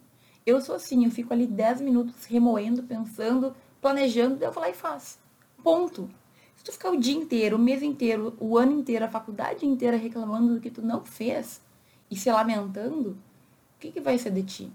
Eu 0.44 0.60
sou 0.60 0.74
assim, 0.74 1.04
eu 1.04 1.12
fico 1.12 1.32
ali 1.32 1.46
10 1.46 1.82
minutos 1.82 2.24
remoendo, 2.24 2.82
pensando, 2.82 3.54
planejando, 3.80 4.34
daí 4.34 4.48
eu 4.48 4.52
vou 4.52 4.64
lá 4.64 4.68
e 4.68 4.74
faço. 4.74 5.20
Ponto. 5.62 6.10
Se 6.56 6.64
tu 6.64 6.72
ficar 6.72 6.90
o 6.90 6.98
dia 6.98 7.14
inteiro, 7.14 7.54
o 7.54 7.58
mês 7.60 7.80
inteiro, 7.80 8.36
o 8.40 8.58
ano 8.58 8.72
inteiro, 8.72 9.04
a 9.04 9.08
faculdade 9.08 9.64
inteira 9.64 9.96
reclamando 9.96 10.54
do 10.54 10.60
que 10.60 10.72
tu 10.72 10.82
não 10.82 11.04
fez 11.04 11.60
e 12.10 12.16
se 12.16 12.32
lamentando, 12.32 13.10
o 13.10 13.78
que, 13.78 13.92
que 13.92 14.00
vai 14.00 14.18
ser 14.18 14.32
de 14.32 14.42
ti? 14.42 14.72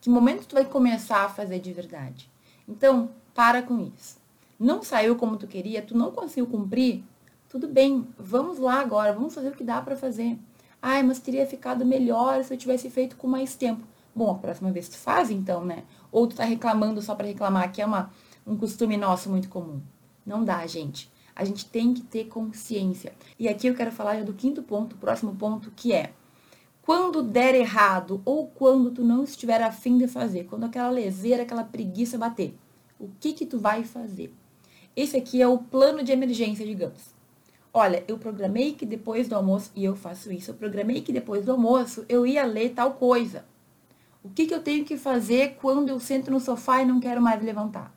Que 0.00 0.08
momento 0.08 0.46
tu 0.46 0.54
vai 0.54 0.64
começar 0.64 1.22
a 1.22 1.28
fazer 1.28 1.58
de 1.58 1.74
verdade? 1.74 2.30
Então, 2.66 3.10
para 3.34 3.60
com 3.60 3.78
isso. 3.94 4.16
Não 4.58 4.82
saiu 4.82 5.16
como 5.16 5.36
tu 5.36 5.46
queria, 5.46 5.82
tu 5.82 5.94
não 5.94 6.10
conseguiu 6.10 6.46
cumprir, 6.46 7.04
tudo 7.48 7.66
bem, 7.66 8.06
vamos 8.18 8.58
lá 8.58 8.80
agora, 8.80 9.12
vamos 9.12 9.34
fazer 9.34 9.48
o 9.48 9.56
que 9.56 9.64
dá 9.64 9.80
para 9.80 9.96
fazer. 9.96 10.38
Ai, 10.82 11.02
mas 11.02 11.18
teria 11.18 11.46
ficado 11.46 11.84
melhor 11.84 12.44
se 12.44 12.52
eu 12.52 12.58
tivesse 12.58 12.90
feito 12.90 13.16
com 13.16 13.26
mais 13.26 13.56
tempo. 13.56 13.86
Bom, 14.14 14.30
a 14.30 14.34
próxima 14.34 14.70
vez 14.70 14.88
tu 14.88 14.98
faz 14.98 15.30
então, 15.30 15.64
né? 15.64 15.84
Ou 16.12 16.26
tu 16.26 16.36
tá 16.36 16.44
reclamando 16.44 17.00
só 17.00 17.14
para 17.14 17.26
reclamar, 17.26 17.72
que 17.72 17.80
é 17.80 17.86
uma, 17.86 18.10
um 18.46 18.56
costume 18.56 18.96
nosso 18.96 19.30
muito 19.30 19.48
comum. 19.48 19.80
Não 20.26 20.44
dá, 20.44 20.66
gente. 20.66 21.10
A 21.34 21.44
gente 21.44 21.64
tem 21.64 21.94
que 21.94 22.02
ter 22.02 22.24
consciência. 22.24 23.14
E 23.38 23.48
aqui 23.48 23.66
eu 23.66 23.74
quero 23.74 23.92
falar 23.92 24.22
do 24.24 24.34
quinto 24.34 24.62
ponto, 24.62 24.94
o 24.94 24.98
próximo 24.98 25.34
ponto, 25.34 25.70
que 25.74 25.92
é 25.92 26.12
quando 26.82 27.22
der 27.22 27.54
errado 27.54 28.20
ou 28.24 28.46
quando 28.46 28.90
tu 28.90 29.04
não 29.04 29.22
estiver 29.22 29.62
afim 29.62 29.96
de 29.98 30.08
fazer, 30.08 30.44
quando 30.44 30.64
aquela 30.64 30.90
leseira, 30.90 31.42
aquela 31.42 31.64
preguiça 31.64 32.18
bater, 32.18 32.54
o 32.98 33.08
que 33.20 33.32
que 33.32 33.46
tu 33.46 33.58
vai 33.58 33.84
fazer? 33.84 34.34
Esse 34.96 35.16
aqui 35.16 35.40
é 35.40 35.46
o 35.46 35.58
plano 35.58 36.02
de 36.02 36.12
emergência, 36.12 36.66
digamos. 36.66 37.17
Olha, 37.72 38.02
eu 38.08 38.18
programei 38.18 38.72
que 38.72 38.86
depois 38.86 39.28
do 39.28 39.34
almoço, 39.34 39.70
e 39.76 39.84
eu 39.84 39.94
faço 39.94 40.32
isso, 40.32 40.50
eu 40.50 40.54
programei 40.54 41.02
que 41.02 41.12
depois 41.12 41.44
do 41.44 41.52
almoço 41.52 42.04
eu 42.08 42.26
ia 42.26 42.44
ler 42.44 42.70
tal 42.70 42.94
coisa. 42.94 43.44
O 44.24 44.30
que, 44.30 44.46
que 44.46 44.54
eu 44.54 44.62
tenho 44.62 44.84
que 44.84 44.96
fazer 44.96 45.56
quando 45.60 45.88
eu 45.90 46.00
sento 46.00 46.30
no 46.30 46.40
sofá 46.40 46.82
e 46.82 46.86
não 46.86 46.98
quero 46.98 47.20
mais 47.20 47.42
levantar? 47.42 47.94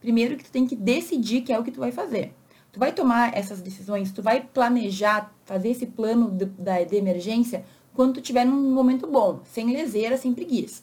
Primeiro 0.00 0.36
que 0.36 0.44
tu 0.44 0.50
tem 0.50 0.66
que 0.66 0.76
decidir 0.76 1.42
que 1.42 1.52
é 1.52 1.58
o 1.58 1.62
que 1.62 1.70
tu 1.70 1.80
vai 1.80 1.92
fazer. 1.92 2.34
Tu 2.72 2.78
vai 2.78 2.92
tomar 2.92 3.36
essas 3.36 3.60
decisões, 3.60 4.10
tu 4.10 4.22
vai 4.22 4.40
planejar, 4.40 5.32
fazer 5.44 5.68
esse 5.68 5.86
plano 5.86 6.30
de, 6.30 6.46
da, 6.46 6.82
de 6.82 6.96
emergência 6.96 7.64
quando 7.94 8.14
tu 8.14 8.20
estiver 8.20 8.44
num 8.44 8.72
momento 8.72 9.06
bom, 9.06 9.40
sem 9.44 9.72
leseira, 9.72 10.16
sem 10.16 10.32
preguiça. 10.32 10.82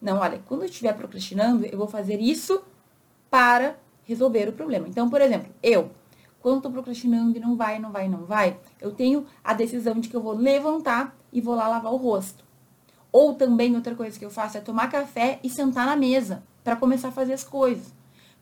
Não, 0.00 0.18
olha, 0.18 0.40
quando 0.46 0.62
eu 0.62 0.68
estiver 0.68 0.92
procrastinando, 0.94 1.66
eu 1.66 1.76
vou 1.76 1.88
fazer 1.88 2.20
isso 2.20 2.62
para 3.30 3.76
resolver 4.04 4.48
o 4.48 4.52
problema. 4.52 4.86
Então, 4.88 5.10
por 5.10 5.20
exemplo, 5.20 5.52
eu, 5.62 5.90
quando 6.44 6.58
estou 6.58 6.72
procrastinando 6.72 7.38
e 7.38 7.40
não 7.40 7.56
vai, 7.56 7.78
não 7.78 7.90
vai, 7.90 8.06
não 8.06 8.26
vai, 8.26 8.58
eu 8.78 8.90
tenho 8.90 9.24
a 9.42 9.54
decisão 9.54 9.94
de 9.94 10.10
que 10.10 10.14
eu 10.14 10.20
vou 10.20 10.34
levantar 10.34 11.16
e 11.32 11.40
vou 11.40 11.54
lá 11.54 11.66
lavar 11.66 11.90
o 11.90 11.96
rosto. 11.96 12.44
Ou 13.10 13.32
também 13.32 13.74
outra 13.74 13.94
coisa 13.94 14.18
que 14.18 14.24
eu 14.26 14.28
faço 14.28 14.58
é 14.58 14.60
tomar 14.60 14.90
café 14.90 15.40
e 15.42 15.48
sentar 15.48 15.86
na 15.86 15.96
mesa 15.96 16.42
para 16.62 16.76
começar 16.76 17.08
a 17.08 17.12
fazer 17.12 17.32
as 17.32 17.42
coisas. 17.42 17.94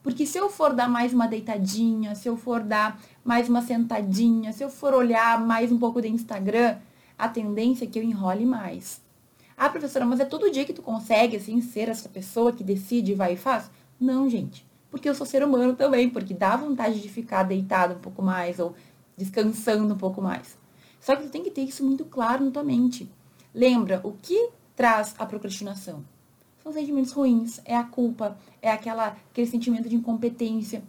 Porque 0.03 0.27
se 0.27 0.37
eu 0.37 0.51
for 0.51 0.75
dar 0.75 0.89
mais 0.89 1.15
uma 1.15 1.29
deitadinha, 1.29 2.17
se 2.17 2.29
eu 2.29 2.37
for 2.37 2.59
dar 2.59 3.01
mais 3.25 3.49
uma 3.49 3.63
sentadinha, 3.63 4.53
se 4.53 4.65
eu 4.65 4.69
for 4.69 4.95
olhar 4.95 5.41
mais 5.41 5.71
um 5.71 5.79
pouco 5.79 6.03
de 6.03 6.09
Instagram, 6.09 6.79
a 7.17 7.29
tendência 7.29 7.85
é 7.85 7.87
que 7.87 8.01
eu 8.01 8.03
enrole 8.03 8.45
mais. 8.45 9.01
Ah, 9.57 9.69
professora, 9.69 10.05
mas 10.05 10.19
é 10.19 10.25
todo 10.25 10.51
dia 10.51 10.65
que 10.65 10.73
tu 10.73 10.83
consegue, 10.83 11.37
assim, 11.37 11.61
ser 11.61 11.89
essa 11.89 12.09
pessoa 12.09 12.51
que 12.51 12.65
decide, 12.65 13.15
vai 13.15 13.35
e 13.35 13.37
faz? 13.37 13.71
Não, 14.01 14.29
gente. 14.29 14.72
Porque 14.93 15.09
eu 15.09 15.15
sou 15.15 15.27
ser 15.27 15.43
humano 15.43 15.75
também, 15.75 16.11
porque 16.11 16.35
dá 16.35 16.55
vontade 16.55 17.01
de 17.01 17.09
ficar 17.09 17.45
deitado 17.45 17.95
um 17.95 17.99
pouco 17.99 18.23
mais 18.23 18.59
ou 18.59 18.77
descansando 19.17 19.95
um 19.95 19.97
pouco 19.97 20.21
mais. 20.21 20.59
Só 21.01 21.17
que 21.17 21.23
tu 21.23 21.31
tem 21.31 21.43
que 21.43 21.51
ter 21.51 21.63
isso 21.63 21.83
muito 21.83 22.05
claro 22.05 22.45
na 22.45 22.51
tua 22.51 22.63
mente. 22.63 23.11
Lembra, 23.55 24.03
o 24.05 24.13
que 24.13 24.51
traz 24.77 25.15
a 25.19 25.25
procrastinação? 25.25 26.05
São 26.63 26.75
sentimentos 26.75 27.11
ruins, 27.11 27.59
é 27.65 27.75
a 27.75 27.83
culpa, 27.83 28.37
é 28.61 28.71
aquela, 28.71 29.17
aquele 29.31 29.47
sentimento 29.47 29.89
de 29.89 29.97
incompetência. 29.97 30.83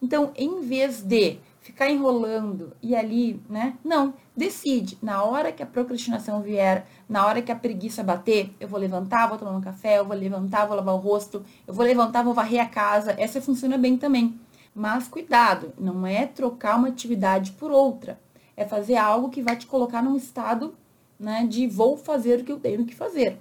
Então, 0.00 0.32
em 0.34 0.62
vez 0.62 1.02
de 1.02 1.38
ficar 1.60 1.90
enrolando 1.90 2.72
e 2.82 2.96
ali, 2.96 3.40
né? 3.48 3.74
Não, 3.84 4.14
decide. 4.36 4.98
Na 5.02 5.22
hora 5.22 5.52
que 5.52 5.62
a 5.62 5.66
procrastinação 5.66 6.42
vier, 6.42 6.86
na 7.08 7.26
hora 7.26 7.42
que 7.42 7.52
a 7.52 7.56
preguiça 7.56 8.02
bater, 8.02 8.54
eu 8.58 8.66
vou 8.66 8.80
levantar, 8.80 9.28
vou 9.28 9.38
tomar 9.38 9.52
um 9.52 9.60
café, 9.60 9.98
eu 9.98 10.04
vou 10.04 10.16
levantar, 10.16 10.66
vou 10.66 10.76
lavar 10.76 10.94
o 10.94 10.98
rosto, 10.98 11.44
eu 11.66 11.74
vou 11.74 11.84
levantar, 11.84 12.24
vou 12.24 12.34
varrer 12.34 12.62
a 12.62 12.66
casa. 12.66 13.14
Essa 13.18 13.40
funciona 13.40 13.76
bem 13.76 13.96
também. 13.96 14.38
Mas 14.74 15.08
cuidado, 15.08 15.72
não 15.78 16.06
é 16.06 16.26
trocar 16.26 16.78
uma 16.78 16.88
atividade 16.88 17.52
por 17.52 17.70
outra. 17.70 18.18
É 18.56 18.64
fazer 18.64 18.96
algo 18.96 19.30
que 19.30 19.42
vai 19.42 19.56
te 19.56 19.66
colocar 19.66 20.02
num 20.02 20.16
estado 20.16 20.74
né, 21.18 21.46
de 21.46 21.66
vou 21.66 21.96
fazer 21.96 22.40
o 22.40 22.44
que 22.44 22.52
eu 22.52 22.58
tenho 22.58 22.86
que 22.86 22.94
fazer. 22.94 23.38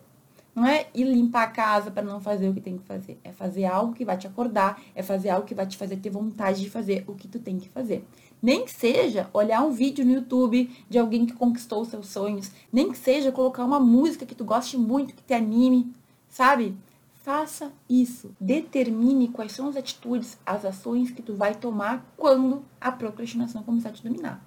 Não 0.55 0.65
é 0.65 0.87
ir 0.93 1.05
limpar 1.05 1.43
a 1.43 1.51
casa 1.51 1.91
para 1.91 2.03
não 2.03 2.19
fazer 2.19 2.49
o 2.49 2.53
que 2.53 2.61
tem 2.61 2.77
que 2.77 2.83
fazer. 2.83 3.19
É 3.23 3.31
fazer 3.31 3.65
algo 3.65 3.93
que 3.93 4.03
vai 4.03 4.17
te 4.17 4.27
acordar, 4.27 4.81
é 4.93 5.01
fazer 5.01 5.29
algo 5.29 5.47
que 5.47 5.55
vai 5.55 5.65
te 5.65 5.77
fazer 5.77 5.97
ter 5.97 6.09
vontade 6.09 6.61
de 6.61 6.69
fazer 6.69 7.03
o 7.07 7.13
que 7.13 7.27
tu 7.27 7.39
tem 7.39 7.57
que 7.57 7.69
fazer. 7.69 8.05
Nem 8.41 8.65
que 8.65 8.71
seja 8.71 9.29
olhar 9.33 9.61
um 9.61 9.71
vídeo 9.71 10.05
no 10.05 10.13
YouTube 10.13 10.69
de 10.89 10.97
alguém 10.97 11.25
que 11.25 11.33
conquistou 11.33 11.83
seus 11.85 12.07
sonhos. 12.07 12.51
Nem 12.71 12.91
que 12.91 12.97
seja 12.97 13.31
colocar 13.31 13.63
uma 13.65 13.79
música 13.79 14.25
que 14.25 14.35
tu 14.35 14.45
goste 14.45 14.77
muito, 14.77 15.13
que 15.13 15.23
te 15.23 15.33
anime, 15.33 15.93
sabe? 16.29 16.75
Faça 17.21 17.71
isso. 17.89 18.31
Determine 18.39 19.27
quais 19.27 19.51
são 19.51 19.67
as 19.67 19.75
atitudes, 19.75 20.37
as 20.45 20.63
ações 20.65 21.11
que 21.11 21.21
tu 21.21 21.35
vai 21.35 21.53
tomar 21.53 22.05
quando 22.17 22.63
a 22.79 22.91
procrastinação 22.91 23.61
começar 23.61 23.89
a 23.89 23.93
te 23.93 24.03
dominar. 24.03 24.43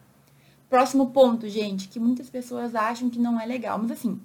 Próximo 0.70 1.10
ponto, 1.10 1.46
gente, 1.48 1.86
que 1.86 2.00
muitas 2.00 2.30
pessoas 2.30 2.74
acham 2.74 3.10
que 3.10 3.18
não 3.18 3.38
é 3.38 3.44
legal, 3.44 3.78
mas 3.78 3.90
assim, 3.90 4.18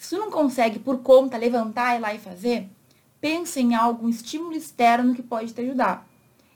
se 0.00 0.16
não 0.16 0.30
consegue 0.30 0.78
por 0.78 1.02
conta 1.02 1.36
levantar 1.36 1.94
e 1.94 2.00
lá 2.00 2.14
e 2.14 2.18
fazer, 2.18 2.70
pensa 3.20 3.60
em 3.60 3.74
algum 3.74 4.08
estímulo 4.08 4.56
externo 4.56 5.14
que 5.14 5.22
pode 5.22 5.52
te 5.52 5.60
ajudar. 5.60 6.08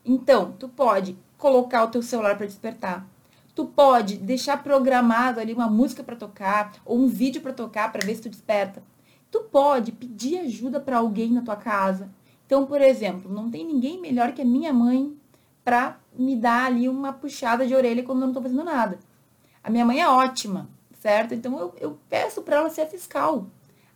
Então, 0.02 0.52
tu 0.58 0.66
pode 0.66 1.14
colocar 1.36 1.84
o 1.84 1.88
teu 1.88 2.02
celular 2.02 2.38
para 2.38 2.46
despertar. 2.46 3.06
Tu 3.54 3.66
pode 3.66 4.16
deixar 4.16 4.62
programado 4.62 5.40
ali 5.40 5.52
uma 5.52 5.68
música 5.68 6.02
para 6.02 6.16
tocar 6.16 6.72
ou 6.86 6.98
um 6.98 7.06
vídeo 7.06 7.42
para 7.42 7.52
tocar 7.52 7.92
para 7.92 8.04
ver 8.04 8.16
se 8.16 8.22
tu 8.22 8.30
desperta. 8.30 8.82
Tu 9.30 9.38
pode 9.40 9.92
pedir 9.92 10.38
ajuda 10.38 10.80
para 10.80 10.96
alguém 10.96 11.30
na 11.30 11.42
tua 11.42 11.54
casa. 11.54 12.08
Então, 12.46 12.64
por 12.64 12.80
exemplo, 12.80 13.30
não 13.30 13.50
tem 13.50 13.62
ninguém 13.62 14.00
melhor 14.00 14.32
que 14.32 14.40
a 14.40 14.46
minha 14.46 14.72
mãe 14.72 15.14
para 15.62 15.98
me 16.16 16.34
dar 16.34 16.64
ali 16.64 16.88
uma 16.88 17.12
puxada 17.12 17.66
de 17.66 17.74
orelha 17.74 18.02
quando 18.02 18.20
eu 18.20 18.22
não 18.22 18.28
estou 18.28 18.42
fazendo 18.42 18.64
nada. 18.64 18.98
A 19.62 19.68
minha 19.68 19.84
mãe 19.84 20.00
é 20.00 20.08
ótima 20.08 20.66
certo? 21.04 21.34
Então 21.34 21.58
eu, 21.58 21.74
eu 21.78 21.98
peço 22.08 22.40
para 22.40 22.56
ela 22.56 22.70
ser 22.70 22.86
fiscal. 22.86 23.46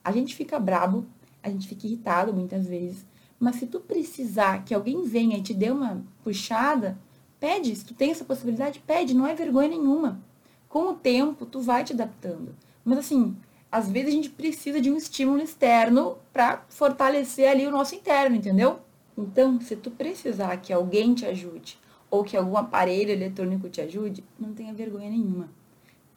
A 0.04 0.12
gente 0.12 0.36
fica 0.36 0.60
brabo, 0.60 1.06
a 1.42 1.48
gente 1.48 1.66
fica 1.66 1.86
irritado 1.86 2.34
muitas 2.34 2.66
vezes, 2.66 3.06
mas 3.40 3.56
se 3.56 3.66
tu 3.66 3.80
precisar 3.80 4.62
que 4.62 4.74
alguém 4.74 5.02
venha 5.04 5.38
e 5.38 5.42
te 5.42 5.54
dê 5.54 5.70
uma 5.70 6.04
puxada, 6.22 6.98
pede. 7.40 7.74
Se 7.74 7.82
tu 7.82 7.94
tem 7.94 8.10
essa 8.10 8.26
possibilidade, 8.26 8.80
pede, 8.80 9.14
não 9.14 9.26
é 9.26 9.34
vergonha 9.34 9.68
nenhuma. 9.68 10.20
Com 10.68 10.90
o 10.90 10.94
tempo, 10.94 11.46
tu 11.46 11.62
vai 11.62 11.82
te 11.82 11.94
adaptando. 11.94 12.54
Mas 12.84 12.98
assim, 12.98 13.34
às 13.72 13.88
vezes 13.88 14.10
a 14.10 14.16
gente 14.16 14.28
precisa 14.28 14.78
de 14.78 14.90
um 14.90 14.96
estímulo 14.96 15.40
externo 15.40 16.18
para 16.30 16.62
fortalecer 16.68 17.48
ali 17.48 17.66
o 17.66 17.70
nosso 17.70 17.94
interno, 17.94 18.36
entendeu? 18.36 18.80
Então, 19.16 19.58
se 19.62 19.76
tu 19.76 19.90
precisar 19.90 20.58
que 20.58 20.74
alguém 20.74 21.14
te 21.14 21.24
ajude 21.24 21.78
ou 22.10 22.22
que 22.22 22.36
algum 22.36 22.58
aparelho 22.58 23.10
eletrônico 23.10 23.70
te 23.70 23.80
ajude, 23.80 24.22
não 24.38 24.52
tenha 24.52 24.74
vergonha 24.74 25.08
nenhuma. 25.08 25.48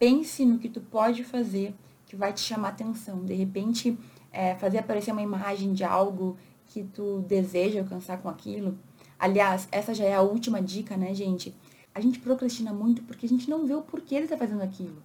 Pense 0.02 0.44
no 0.44 0.58
que 0.58 0.68
tu 0.68 0.80
pode 0.80 1.22
fazer 1.22 1.72
que 2.06 2.16
vai 2.16 2.32
te 2.32 2.40
chamar 2.40 2.70
atenção. 2.70 3.24
De 3.24 3.34
repente, 3.34 3.96
é, 4.32 4.56
fazer 4.56 4.78
aparecer 4.78 5.12
uma 5.12 5.22
imagem 5.22 5.72
de 5.72 5.84
algo 5.84 6.36
que 6.66 6.82
tu 6.82 7.20
deseja 7.20 7.78
alcançar 7.78 8.20
com 8.20 8.28
aquilo. 8.28 8.76
Aliás, 9.16 9.68
essa 9.70 9.94
já 9.94 10.04
é 10.04 10.12
a 10.12 10.20
última 10.20 10.60
dica, 10.60 10.96
né, 10.96 11.14
gente? 11.14 11.54
A 11.94 12.00
gente 12.00 12.18
procrastina 12.18 12.72
muito 12.72 13.04
porque 13.04 13.26
a 13.26 13.28
gente 13.28 13.48
não 13.48 13.64
vê 13.64 13.74
o 13.74 13.82
porquê 13.82 14.16
ele 14.16 14.26
tá 14.26 14.36
fazendo 14.36 14.62
aquilo. 14.62 15.00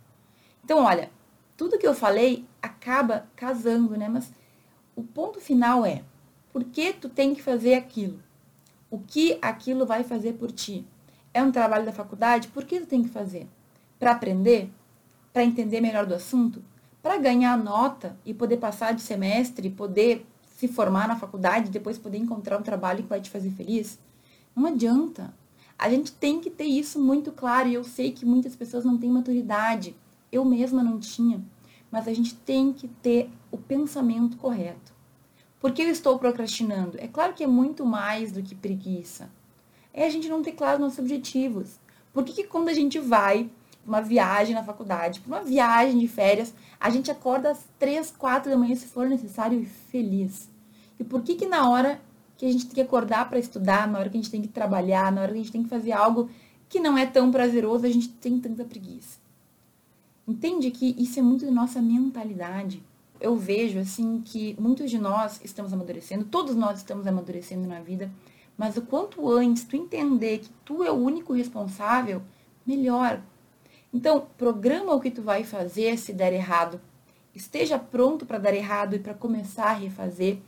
Então, 0.63 0.83
olha, 0.83 1.12
tudo 1.55 1.77
que 1.77 1.86
eu 1.86 1.93
falei 1.93 2.47
acaba 2.60 3.27
casando, 3.36 3.95
né? 3.95 4.10
Mas 4.10 4.31
o 4.95 5.03
ponto 5.03 5.39
final 5.39 5.86
é: 5.86 6.01
por 6.51 6.63
que 6.63 6.91
tu 6.91 7.07
tem 7.07 7.36
que 7.36 7.43
fazer 7.43 7.75
aquilo? 7.75 8.17
O 8.89 8.97
que 8.97 9.38
aquilo 9.43 9.86
vai 9.86 10.03
fazer 10.03 10.33
por 10.33 10.51
ti? 10.51 10.88
É 11.36 11.43
um 11.43 11.51
trabalho 11.51 11.86
da 11.86 11.93
faculdade? 11.93 12.47
Por 12.47 12.65
que 12.65 12.79
tu 12.79 12.88
tem 12.88 13.03
que 13.03 13.10
fazer? 13.10 13.47
Para 13.99 14.13
aprender? 14.13 14.71
Para 15.38 15.43
entender 15.43 15.82
melhor 15.82 16.08
do 16.08 16.15
assunto, 16.15 16.63
para 17.00 17.19
ganhar 17.19 17.56
nota 17.56 18.17
e 18.26 18.34
poder 18.34 18.58
passar 18.58 18.95
de 18.95 19.04
semestre, 19.04 19.69
poder 19.69 20.26
se 20.56 20.67
formar 20.67 21.08
na 21.08 21.15
faculdade, 21.15 21.69
depois 21.69 22.00
poder 22.00 22.17
encontrar 22.17 22.58
um 22.58 22.63
trabalho 22.63 23.04
que 23.04 23.10
vai 23.10 23.21
te 23.21 23.30
fazer 23.30 23.52
feliz? 23.52 24.00
Não 24.56 24.65
adianta. 24.65 25.32
A 25.78 25.91
gente 25.91 26.12
tem 26.12 26.41
que 26.41 26.50
ter 26.50 26.63
isso 26.63 27.00
muito 27.00 27.32
claro 27.32 27.69
e 27.69 27.76
eu 27.76 27.84
sei 27.84 28.12
que 28.12 28.26
muitas 28.26 28.56
pessoas 28.56 28.84
não 28.84 28.97
têm 28.97 29.12
maturidade. 29.12 29.95
Eu 30.32 30.43
mesma 30.43 30.82
não 30.82 30.97
tinha. 30.97 31.39
Mas 31.91 32.08
a 32.08 32.13
gente 32.15 32.34
tem 32.34 32.73
que 32.73 32.88
ter 32.88 33.30
o 33.52 33.60
pensamento 33.60 34.38
correto. 34.38 34.91
Por 35.60 35.71
que 35.71 35.84
eu 35.84 35.89
estou 35.89 36.17
procrastinando? 36.17 36.97
É 37.00 37.08
claro 37.08 37.36
que 37.36 37.43
é 37.43 37.47
muito 37.47 37.86
mais 37.86 38.32
do 38.32 38.41
que 38.41 38.56
preguiça. 38.56 39.30
É 39.93 40.04
a 40.04 40.10
gente 40.10 40.28
não 40.30 40.41
ter 40.41 40.54
claro 40.54 40.82
nossos 40.82 40.97
objetivos. 40.97 41.80
Por 42.12 42.23
que, 42.23 42.34
que 42.34 42.43
quando 42.45 42.69
a 42.69 42.73
gente 42.73 42.97
vai 42.97 43.52
uma 43.88 44.02
viagem 44.02 44.54
na 44.54 44.63
faculdade, 44.63 45.21
para 45.21 45.38
uma 45.38 45.43
viagem 45.43 45.97
de 45.97 46.08
férias, 46.08 46.54
a 46.80 46.89
gente 46.89 47.10
acorda 47.10 47.52
às 47.52 47.65
três, 47.80 48.12
quatro 48.12 48.52
da 48.52 48.58
manhã, 48.58 48.76
se 48.76 48.88
for 48.88 49.08
necessário, 49.08 49.62
e 49.62 49.65
feliz. 49.65 50.50
E 51.00 51.04
por 51.04 51.21
que 51.21 51.36
que 51.36 51.45
na 51.45 51.69
hora 51.69 52.00
que 52.38 52.45
a 52.45 52.52
gente 52.52 52.65
tem 52.65 52.76
que 52.76 52.82
acordar 52.82 53.28
para 53.30 53.39
estudar, 53.39 53.88
na 53.88 54.00
hora 54.00 54.10
que 54.10 54.17
a 54.17 54.21
gente 54.21 54.32
tem 54.32 54.41
que 54.41 54.47
trabalhar, 54.47 55.12
na 55.12 55.21
hora 55.21 55.32
que 55.32 55.39
a 55.39 55.41
gente 55.41 55.52
tem 55.52 55.63
que 55.63 55.69
fazer 55.69 55.91
algo 55.91 56.30
que 56.69 56.80
não 56.80 56.97
é 56.97 57.06
tão 57.06 57.32
prazeroso, 57.32 57.86
a 57.86 57.89
gente 57.89 58.10
tem 58.10 58.39
tanta 58.39 58.65
preguiça? 58.65 59.17
Entende 60.28 60.69
que 60.69 60.93
isso 60.97 61.17
é 61.17 61.21
muito 61.21 61.45
da 61.45 61.52
nossa 61.52 61.82
mentalidade. 61.82 62.84
Eu 63.19 63.36
vejo 63.36 63.80
assim 63.80 64.21
que 64.23 64.56
muitos 64.60 64.91
de 64.91 65.00
nós 65.00 65.39
estamos 65.43 65.71
amadurecendo, 65.71 66.26
todos 66.26 66.56
nós 66.56 66.80
estamos 66.80 67.08
amadurecendo 67.08 67.65
na 67.67 67.80
vida, 67.80 68.12
mas 68.58 68.76
o 68.76 68.82
quanto 68.82 69.30
antes 69.32 69.63
tu 69.63 69.76
entender 69.76 70.39
que 70.39 70.50
tu 70.65 70.84
é 70.84 70.91
o 70.91 70.95
único 70.95 71.34
responsável, 71.34 72.21
melhor. 72.65 73.21
Então, 73.93 74.28
programa 74.38 74.93
o 74.93 75.00
que 75.00 75.10
tu 75.10 75.21
vai 75.21 75.45
fazer 75.45 75.97
se 75.97 76.12
der 76.12 76.34
errado. 76.34 76.80
Esteja 77.34 77.80
pronto 77.80 78.26
para 78.26 78.38
dar 78.38 78.54
errado 78.54 78.95
e 78.95 79.00
para 79.00 79.13
começar 79.13 79.67
a 79.67 79.73
refazer. 79.73 80.39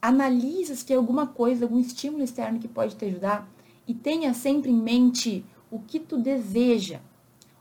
Analise 0.00 0.76
se 0.76 0.84
tem 0.84 0.96
alguma 0.96 1.26
coisa, 1.26 1.64
algum 1.64 1.78
estímulo 1.78 2.22
externo 2.22 2.58
que 2.58 2.68
pode 2.68 2.94
te 2.94 3.04
ajudar 3.06 3.48
e 3.88 3.94
tenha 3.94 4.34
sempre 4.34 4.70
em 4.70 4.76
mente 4.76 5.44
o 5.70 5.78
que 5.78 5.98
tu 5.98 6.18
deseja. 6.18 7.00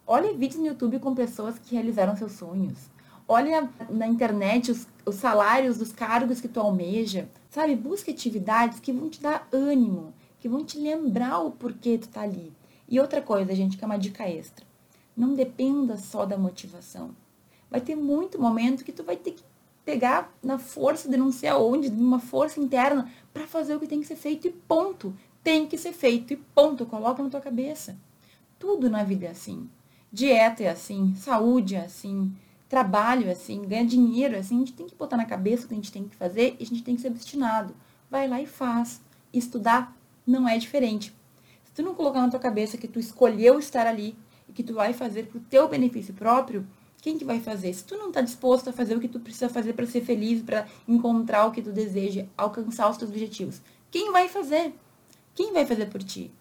Olhe 0.06 0.36
vídeos 0.36 0.60
no 0.60 0.68
YouTube 0.68 1.00
com 1.00 1.16
pessoas 1.16 1.58
que 1.58 1.76
realizaram 1.76 2.18
seus 2.18 2.34
sonhos. 2.34 2.90
Olha 3.26 3.70
na 3.90 4.08
internet 4.08 4.72
os, 4.72 4.86
os 5.06 5.16
salários 5.16 5.78
dos 5.78 5.94
cargos 5.94 6.42
que 6.42 6.50
tu 6.50 6.60
almeja. 6.60 7.30
Sabe, 7.50 7.76
busque 7.76 8.12
atividades 8.12 8.82
que 8.82 8.92
vão 8.92 9.10
te 9.10 9.22
dar 9.22 9.48
ânimo, 9.54 10.14
que 10.42 10.50
vão 10.50 10.66
te 10.66 10.78
lembrar 10.78 11.40
o 11.40 11.52
porquê 11.52 11.98
tu 11.98 12.10
tá 12.10 12.22
ali. 12.22 12.52
E 12.90 13.00
outra 13.00 13.22
coisa, 13.22 13.56
gente, 13.56 13.78
que 13.78 13.84
é 13.84 13.88
uma 13.88 13.98
dica 13.98 14.28
extra 14.28 14.71
não 15.16 15.34
dependa 15.34 15.98
só 15.98 16.26
da 16.26 16.38
motivação. 16.38 17.12
Vai 17.70 17.82
ter 17.82 17.96
muito 17.96 18.40
momento 18.40 18.84
que 18.84 18.92
tu 18.92 19.04
vai 19.04 19.16
ter 19.16 19.32
que 19.32 19.44
pegar 19.86 20.34
na 20.44 20.58
força 20.58 21.10
de 21.10 21.18
não 21.18 21.32
sei 21.32 21.50
aonde, 21.50 21.90
de 21.90 22.02
uma 22.02 22.20
força 22.20 22.60
interna, 22.60 23.10
para 23.34 23.48
fazer 23.48 23.76
o 23.76 23.80
que 23.80 23.88
tem 23.88 24.02
que 24.02 24.08
ser 24.08 24.16
feito 24.16 24.48
e 24.48 24.52
ponto. 24.52 25.16
Tem 25.44 25.66
que 25.66 25.78
ser 25.78 25.94
feito 25.94 26.34
e 26.34 26.36
ponto. 26.36 26.86
Coloca 26.86 27.24
na 27.24 27.30
tua 27.30 27.42
cabeça. 27.42 27.98
Tudo 28.60 28.90
na 28.90 29.04
vida 29.04 29.26
é 29.26 29.30
assim. 29.30 29.70
Dieta 30.12 30.64
é 30.64 30.70
assim, 30.70 31.16
saúde 31.16 31.76
é 31.76 31.86
assim, 31.86 32.36
trabalho 32.68 33.30
é 33.30 33.32
assim, 33.32 33.62
ganhar 33.62 33.86
dinheiro 33.86 34.36
é 34.36 34.40
assim. 34.40 34.56
A 34.56 34.60
gente 34.60 34.74
tem 34.74 34.86
que 34.86 34.96
botar 34.96 35.16
na 35.16 35.26
cabeça 35.26 35.66
o 35.66 35.68
que 35.68 35.74
a 35.74 35.78
gente 35.78 35.92
tem 35.92 36.08
que 36.08 36.16
fazer 36.16 36.58
e 36.60 36.64
a 36.64 36.66
gente 36.66 36.84
tem 36.84 36.96
que 36.96 37.02
ser 37.02 37.08
obstinado. 37.08 37.74
Vai 38.10 38.28
lá 38.28 38.42
e 38.42 38.46
faz. 38.46 39.02
Estudar 39.34 39.96
não 40.28 40.48
é 40.48 40.58
diferente. 40.58 41.14
Se 41.64 41.72
tu 41.74 41.82
não 41.82 41.96
colocar 41.96 42.22
na 42.22 42.30
tua 42.30 42.40
cabeça 42.40 42.78
que 42.78 42.88
tu 42.88 43.00
escolheu 43.00 43.58
estar 43.58 43.88
ali 43.88 44.16
e 44.52 44.54
que 44.54 44.64
tu 44.64 44.74
vai 44.74 44.92
fazer 44.92 45.28
pro 45.28 45.40
teu 45.40 45.70
benefício 45.70 46.14
próprio, 46.14 46.68
quem 47.02 47.18
que 47.18 47.24
vai 47.24 47.40
fazer? 47.40 47.74
Se 47.74 47.86
tu 47.86 47.98
não 47.98 48.10
está 48.10 48.22
disposto 48.22 48.70
a 48.70 48.74
fazer 48.74 48.96
o 48.96 49.00
que 49.00 49.08
tu 49.08 49.20
precisa 49.20 49.48
fazer 49.48 49.74
para 49.74 49.88
ser 49.88 50.02
feliz, 50.02 50.44
para 50.44 50.68
encontrar 50.88 51.46
o 51.46 51.52
que 51.52 51.62
tu 51.62 51.72
deseja, 51.72 52.28
alcançar 52.38 52.90
os 52.90 52.98
teus 52.98 53.10
objetivos, 53.10 53.62
quem 53.90 54.12
vai 54.12 54.28
fazer? 54.28 54.74
Quem 55.34 55.54
vai 55.54 55.66
fazer 55.66 55.88
por 55.88 56.04
ti? 56.04 56.32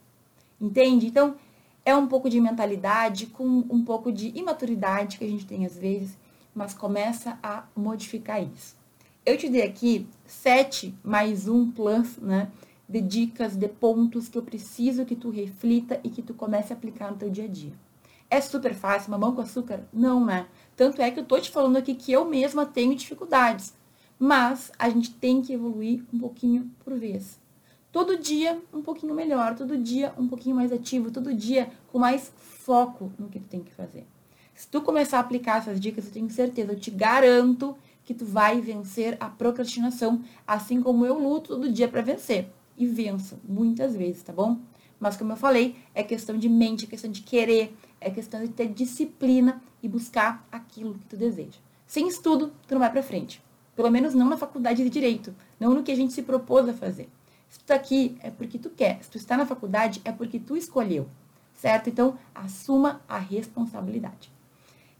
Entende? 0.61 1.07
Então, 1.07 1.37
é 1.85 1.94
um 1.94 2.07
pouco 2.07 2.29
de 2.29 2.40
mentalidade 2.40 3.27
com 3.27 3.46
um 3.46 3.85
pouco 3.85 4.12
de 4.12 4.37
imaturidade 4.37 5.16
que 5.16 5.25
a 5.25 5.29
gente 5.29 5.46
tem 5.46 5.64
às 5.64 5.79
vezes, 5.79 6.18
mas 6.55 6.75
começa 6.75 7.38
a 7.42 7.64
modificar 7.75 8.42
isso. 8.42 8.77
Eu 9.25 9.38
te 9.38 9.49
dei 9.49 9.62
aqui 9.62 10.07
sete 10.27 10.94
mais 11.03 11.46
um 11.46 11.70
plus, 11.70 12.18
né? 12.18 12.51
De 12.88 13.01
dicas, 13.01 13.57
de 13.57 13.68
pontos 13.68 14.29
que 14.29 14.37
eu 14.37 14.42
preciso 14.42 15.07
que 15.07 15.14
tu 15.14 15.31
reflita 15.31 16.01
e 16.03 16.11
que 16.11 16.20
tu 16.20 16.35
comece 16.35 16.73
a 16.73 16.77
aplicar 16.77 17.11
no 17.11 17.16
teu 17.16 17.31
dia 17.31 17.44
a 17.44 17.49
dia. 17.49 17.73
É 18.30 18.40
super 18.40 18.72
fácil, 18.72 19.10
mamão 19.10 19.34
com 19.34 19.40
açúcar? 19.40 19.82
Não, 19.92 20.24
né? 20.24 20.46
Tanto 20.76 21.02
é 21.02 21.10
que 21.10 21.18
eu 21.18 21.24
tô 21.24 21.38
te 21.40 21.50
falando 21.50 21.76
aqui 21.76 21.96
que 21.96 22.12
eu 22.12 22.24
mesma 22.24 22.64
tenho 22.64 22.94
dificuldades. 22.94 23.74
Mas 24.16 24.70
a 24.78 24.88
gente 24.88 25.12
tem 25.12 25.42
que 25.42 25.52
evoluir 25.52 26.04
um 26.14 26.18
pouquinho 26.20 26.70
por 26.84 26.96
vez. 26.96 27.40
Todo 27.90 28.16
dia 28.16 28.62
um 28.72 28.82
pouquinho 28.82 29.14
melhor, 29.14 29.56
todo 29.56 29.76
dia 29.76 30.14
um 30.16 30.28
pouquinho 30.28 30.54
mais 30.54 30.72
ativo, 30.72 31.10
todo 31.10 31.34
dia 31.34 31.70
com 31.90 31.98
mais 31.98 32.32
foco 32.38 33.10
no 33.18 33.28
que 33.28 33.40
tu 33.40 33.48
tem 33.48 33.64
que 33.64 33.74
fazer. 33.74 34.06
Se 34.54 34.68
tu 34.68 34.80
começar 34.80 35.16
a 35.16 35.20
aplicar 35.20 35.58
essas 35.58 35.80
dicas, 35.80 36.06
eu 36.06 36.12
tenho 36.12 36.30
certeza, 36.30 36.72
eu 36.72 36.78
te 36.78 36.90
garanto 36.90 37.76
que 38.04 38.14
tu 38.14 38.24
vai 38.24 38.60
vencer 38.60 39.16
a 39.18 39.28
procrastinação, 39.28 40.22
assim 40.46 40.80
como 40.80 41.04
eu 41.04 41.18
luto 41.18 41.56
todo 41.56 41.72
dia 41.72 41.88
para 41.88 42.02
vencer. 42.02 42.48
E 42.76 42.86
venço 42.86 43.38
muitas 43.42 43.96
vezes, 43.96 44.22
tá 44.22 44.32
bom? 44.32 44.58
Mas 45.00 45.16
como 45.16 45.32
eu 45.32 45.36
falei, 45.36 45.76
é 45.94 46.02
questão 46.02 46.36
de 46.36 46.48
mente, 46.48 46.84
é 46.84 46.88
questão 46.88 47.10
de 47.10 47.22
querer, 47.22 47.74
é 47.98 48.10
questão 48.10 48.40
de 48.40 48.48
ter 48.48 48.68
disciplina 48.68 49.62
e 49.82 49.88
buscar 49.88 50.46
aquilo 50.52 50.94
que 50.94 51.06
tu 51.06 51.16
deseja. 51.16 51.58
Sem 51.86 52.06
estudo, 52.06 52.52
tu 52.68 52.74
não 52.74 52.80
vai 52.80 52.92
para 52.92 53.02
frente. 53.02 53.42
Pelo 53.74 53.90
menos 53.90 54.14
não 54.14 54.28
na 54.28 54.36
faculdade 54.36 54.84
de 54.84 54.90
direito, 54.90 55.34
não 55.58 55.72
no 55.72 55.82
que 55.82 55.90
a 55.90 55.96
gente 55.96 56.12
se 56.12 56.22
propôs 56.22 56.68
a 56.68 56.74
fazer. 56.74 57.08
Se 57.48 57.58
tu 57.58 57.64
tá 57.64 57.74
aqui 57.74 58.16
é 58.20 58.30
porque 58.30 58.58
tu 58.58 58.68
quer, 58.68 59.02
se 59.02 59.10
tu 59.10 59.16
está 59.16 59.36
na 59.36 59.46
faculdade 59.46 60.02
é 60.04 60.12
porque 60.12 60.38
tu 60.38 60.54
escolheu, 60.54 61.08
certo? 61.54 61.88
Então, 61.88 62.18
assuma 62.34 63.00
a 63.08 63.18
responsabilidade. 63.18 64.30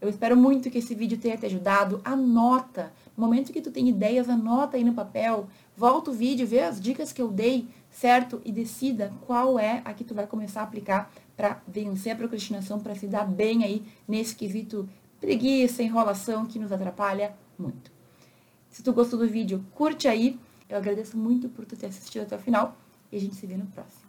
Eu 0.01 0.09
espero 0.09 0.35
muito 0.35 0.71
que 0.71 0.79
esse 0.79 0.95
vídeo 0.95 1.19
tenha 1.19 1.37
te 1.37 1.45
ajudado. 1.45 2.01
Anota. 2.03 2.91
No 3.15 3.23
momento 3.23 3.53
que 3.53 3.61
tu 3.61 3.69
tem 3.69 3.87
ideias, 3.87 4.27
anota 4.27 4.75
aí 4.75 4.83
no 4.83 4.95
papel. 4.95 5.47
Volta 5.77 6.09
o 6.09 6.13
vídeo, 6.13 6.47
vê 6.47 6.61
as 6.61 6.81
dicas 6.81 7.13
que 7.13 7.21
eu 7.21 7.27
dei, 7.27 7.67
certo? 7.91 8.41
E 8.43 8.51
decida 8.51 9.13
qual 9.27 9.59
é 9.59 9.81
a 9.85 9.93
que 9.93 10.03
tu 10.03 10.15
vai 10.15 10.25
começar 10.25 10.61
a 10.61 10.63
aplicar 10.63 11.11
para 11.35 11.61
vencer 11.67 12.13
a 12.13 12.15
procrastinação, 12.15 12.79
para 12.79 12.95
se 12.95 13.07
dar 13.07 13.25
bem 13.25 13.63
aí 13.63 13.85
nesse 14.07 14.35
quesito 14.35 14.89
preguiça, 15.19 15.83
enrolação 15.83 16.45
que 16.45 16.57
nos 16.57 16.71
atrapalha 16.71 17.35
muito. 17.59 17.91
Se 18.71 18.81
tu 18.81 18.91
gostou 18.93 19.19
do 19.19 19.27
vídeo, 19.27 19.63
curte 19.75 20.07
aí. 20.07 20.39
Eu 20.67 20.77
agradeço 20.77 21.17
muito 21.17 21.49
por 21.49 21.65
tu 21.65 21.75
ter 21.75 21.87
assistido 21.87 22.23
até 22.23 22.35
o 22.35 22.39
final 22.39 22.75
e 23.11 23.17
a 23.17 23.19
gente 23.19 23.35
se 23.35 23.45
vê 23.45 23.57
no 23.57 23.65
próximo. 23.67 24.00